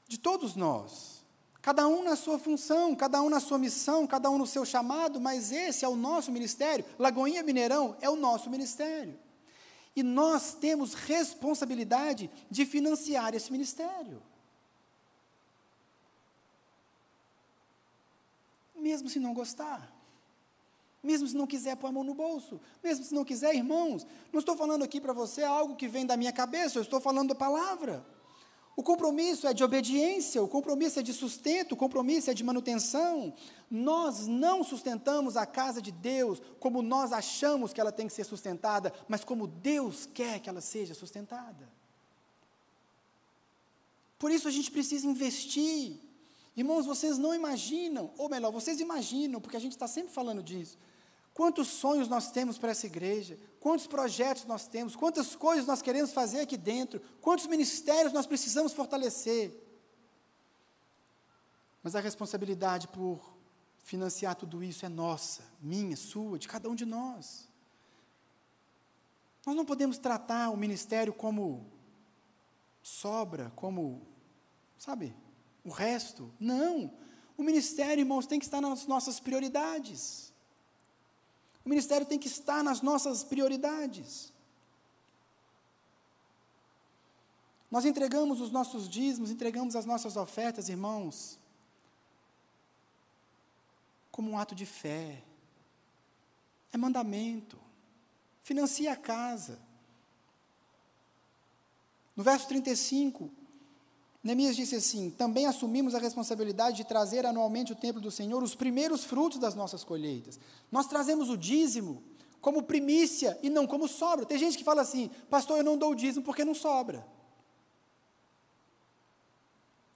[0.06, 1.22] De todos nós.
[1.60, 5.20] Cada um na sua função, cada um na sua missão, cada um no seu chamado,
[5.20, 6.84] mas esse é o nosso ministério.
[6.98, 9.18] Lagoinha Mineirão é o nosso ministério.
[9.94, 14.22] E nós temos responsabilidade de financiar esse ministério.
[18.74, 20.01] Mesmo se não gostar.
[21.02, 24.38] Mesmo se não quiser pôr a mão no bolso, mesmo se não quiser, irmãos, não
[24.38, 27.34] estou falando aqui para você algo que vem da minha cabeça, eu estou falando da
[27.34, 28.04] palavra.
[28.74, 33.34] O compromisso é de obediência, o compromisso é de sustento, o compromisso é de manutenção.
[33.70, 38.24] Nós não sustentamos a casa de Deus como nós achamos que ela tem que ser
[38.24, 41.68] sustentada, mas como Deus quer que ela seja sustentada.
[44.18, 45.98] Por isso a gente precisa investir.
[46.56, 50.78] Irmãos, vocês não imaginam, ou melhor, vocês imaginam, porque a gente está sempre falando disso.
[51.34, 56.12] Quantos sonhos nós temos para essa igreja, quantos projetos nós temos, quantas coisas nós queremos
[56.12, 59.58] fazer aqui dentro, quantos ministérios nós precisamos fortalecer.
[61.82, 63.32] Mas a responsabilidade por
[63.82, 67.48] financiar tudo isso é nossa, minha, sua, de cada um de nós.
[69.44, 71.66] Nós não podemos tratar o ministério como
[72.82, 74.02] sobra, como,
[74.78, 75.16] sabe,
[75.64, 76.32] o resto.
[76.38, 76.92] Não.
[77.36, 80.31] O ministério, irmãos, tem que estar nas nossas prioridades.
[81.64, 84.32] O ministério tem que estar nas nossas prioridades.
[87.70, 91.38] Nós entregamos os nossos dízimos, entregamos as nossas ofertas, irmãos,
[94.10, 95.22] como um ato de fé.
[96.72, 97.58] É mandamento.
[98.42, 99.58] Financia a casa.
[102.14, 103.30] No verso 35,
[104.22, 108.54] Neemias disse assim: Também assumimos a responsabilidade de trazer anualmente o templo do Senhor os
[108.54, 110.38] primeiros frutos das nossas colheitas.
[110.70, 112.02] Nós trazemos o dízimo
[112.40, 114.24] como primícia e não como sobra.
[114.24, 117.04] Tem gente que fala assim: Pastor, eu não dou o dízimo porque não sobra.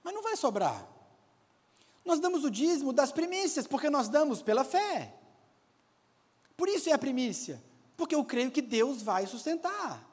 [0.03, 0.85] Mas não vai sobrar.
[2.03, 5.13] Nós damos o dízimo das primícias porque nós damos pela fé.
[6.55, 7.61] Por isso é a primícia,
[7.95, 10.05] porque eu creio que Deus vai sustentar.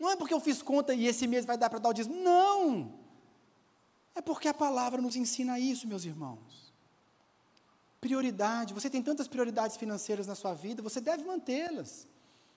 [0.00, 2.16] Não é porque eu fiz conta e esse mês vai dar para dar o dízimo.
[2.16, 3.03] Não!
[4.14, 6.72] É porque a palavra nos ensina isso, meus irmãos.
[8.00, 12.06] Prioridade, você tem tantas prioridades financeiras na sua vida, você deve mantê-las.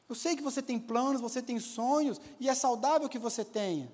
[0.10, 3.92] Eu sei que você tem planos, você tem sonhos, e é saudável que você tenha.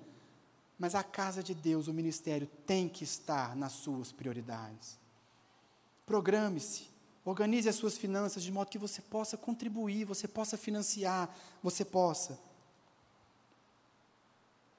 [0.78, 4.98] Mas a casa de Deus, o ministério, tem que estar nas suas prioridades.
[6.04, 6.88] Programe-se,
[7.24, 12.38] organize as suas finanças de modo que você possa contribuir, você possa financiar, você possa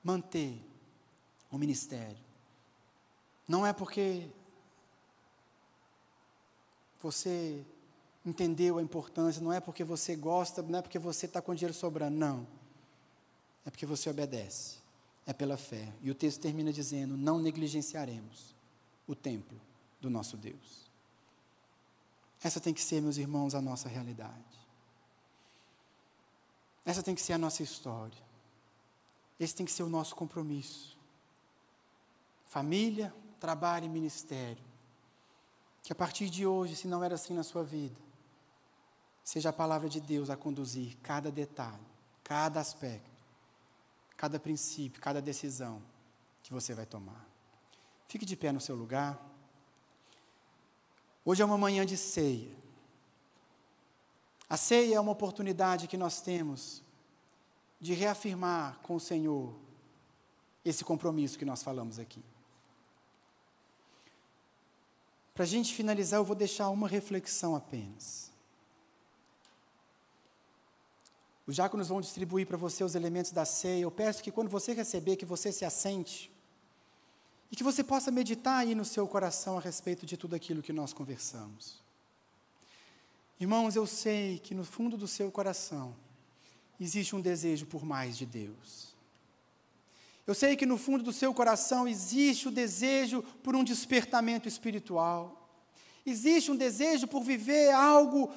[0.03, 0.61] manter
[1.49, 2.24] o ministério.
[3.47, 4.29] Não é porque
[7.01, 7.63] você
[8.25, 11.73] entendeu a importância, não é porque você gosta, não é porque você está com dinheiro
[11.73, 12.47] sobrando, não.
[13.65, 14.77] É porque você obedece.
[15.27, 15.91] É pela fé.
[16.01, 18.55] E o texto termina dizendo: não negligenciaremos
[19.07, 19.59] o templo
[19.99, 20.85] do nosso Deus.
[22.43, 24.65] Essa tem que ser, meus irmãos, a nossa realidade.
[26.85, 28.23] Essa tem que ser a nossa história.
[29.39, 30.95] Esse tem que ser o nosso compromisso.
[32.45, 34.63] Família, trabalho e ministério
[35.85, 37.95] que a partir de hoje, se não era assim na sua vida,
[39.23, 41.85] seja a palavra de Deus a conduzir cada detalhe,
[42.23, 43.23] cada aspecto,
[44.17, 45.79] cada princípio, cada decisão
[46.41, 47.23] que você vai tomar.
[48.07, 49.23] Fique de pé no seu lugar.
[51.23, 52.55] Hoje é uma manhã de ceia.
[54.49, 56.81] A ceia é uma oportunidade que nós temos
[57.79, 59.55] de reafirmar com o Senhor
[60.63, 62.23] esse compromisso que nós falamos aqui.
[65.35, 68.31] Para a gente finalizar, eu vou deixar uma reflexão apenas.
[71.45, 73.81] Os diáconos vão distribuir para você os elementos da ceia.
[73.81, 76.31] Eu peço que quando você receber, que você se assente
[77.51, 80.71] e que você possa meditar aí no seu coração a respeito de tudo aquilo que
[80.71, 81.83] nós conversamos.
[83.37, 85.93] Irmãos, eu sei que no fundo do seu coração
[86.79, 88.94] existe um desejo por mais de Deus.
[90.27, 95.49] Eu sei que no fundo do seu coração existe o desejo por um despertamento espiritual.
[96.05, 98.31] Existe um desejo por viver algo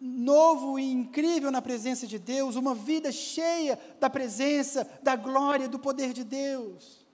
[0.00, 5.78] novo e incrível na presença de Deus, uma vida cheia da presença, da glória, do
[5.78, 7.06] poder de Deus.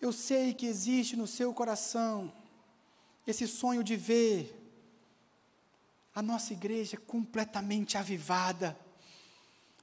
[0.00, 2.32] Eu sei que existe no seu coração
[3.26, 4.54] esse sonho de ver
[6.14, 8.78] a nossa igreja completamente avivada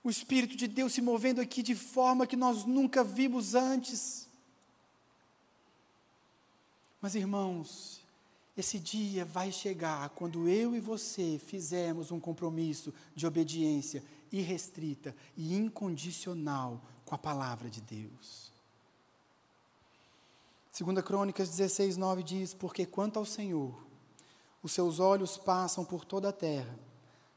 [0.04, 4.28] o Espírito de Deus se movendo aqui de forma que nós nunca vimos antes.
[7.02, 8.02] Mas, irmãos,
[8.58, 15.56] esse dia vai chegar quando eu e você fizermos um compromisso de obediência irrestrita e
[15.56, 18.52] incondicional com a palavra de Deus.
[20.72, 23.74] Segunda Crônicas 16, 9 diz, porque quanto ao Senhor,
[24.62, 26.78] os seus olhos passam por toda a terra,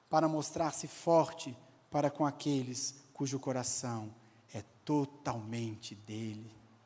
[0.09, 1.57] para mostrar-se forte
[1.97, 4.15] para com aqueles cujo coração
[4.53, 6.53] é totalmente dele.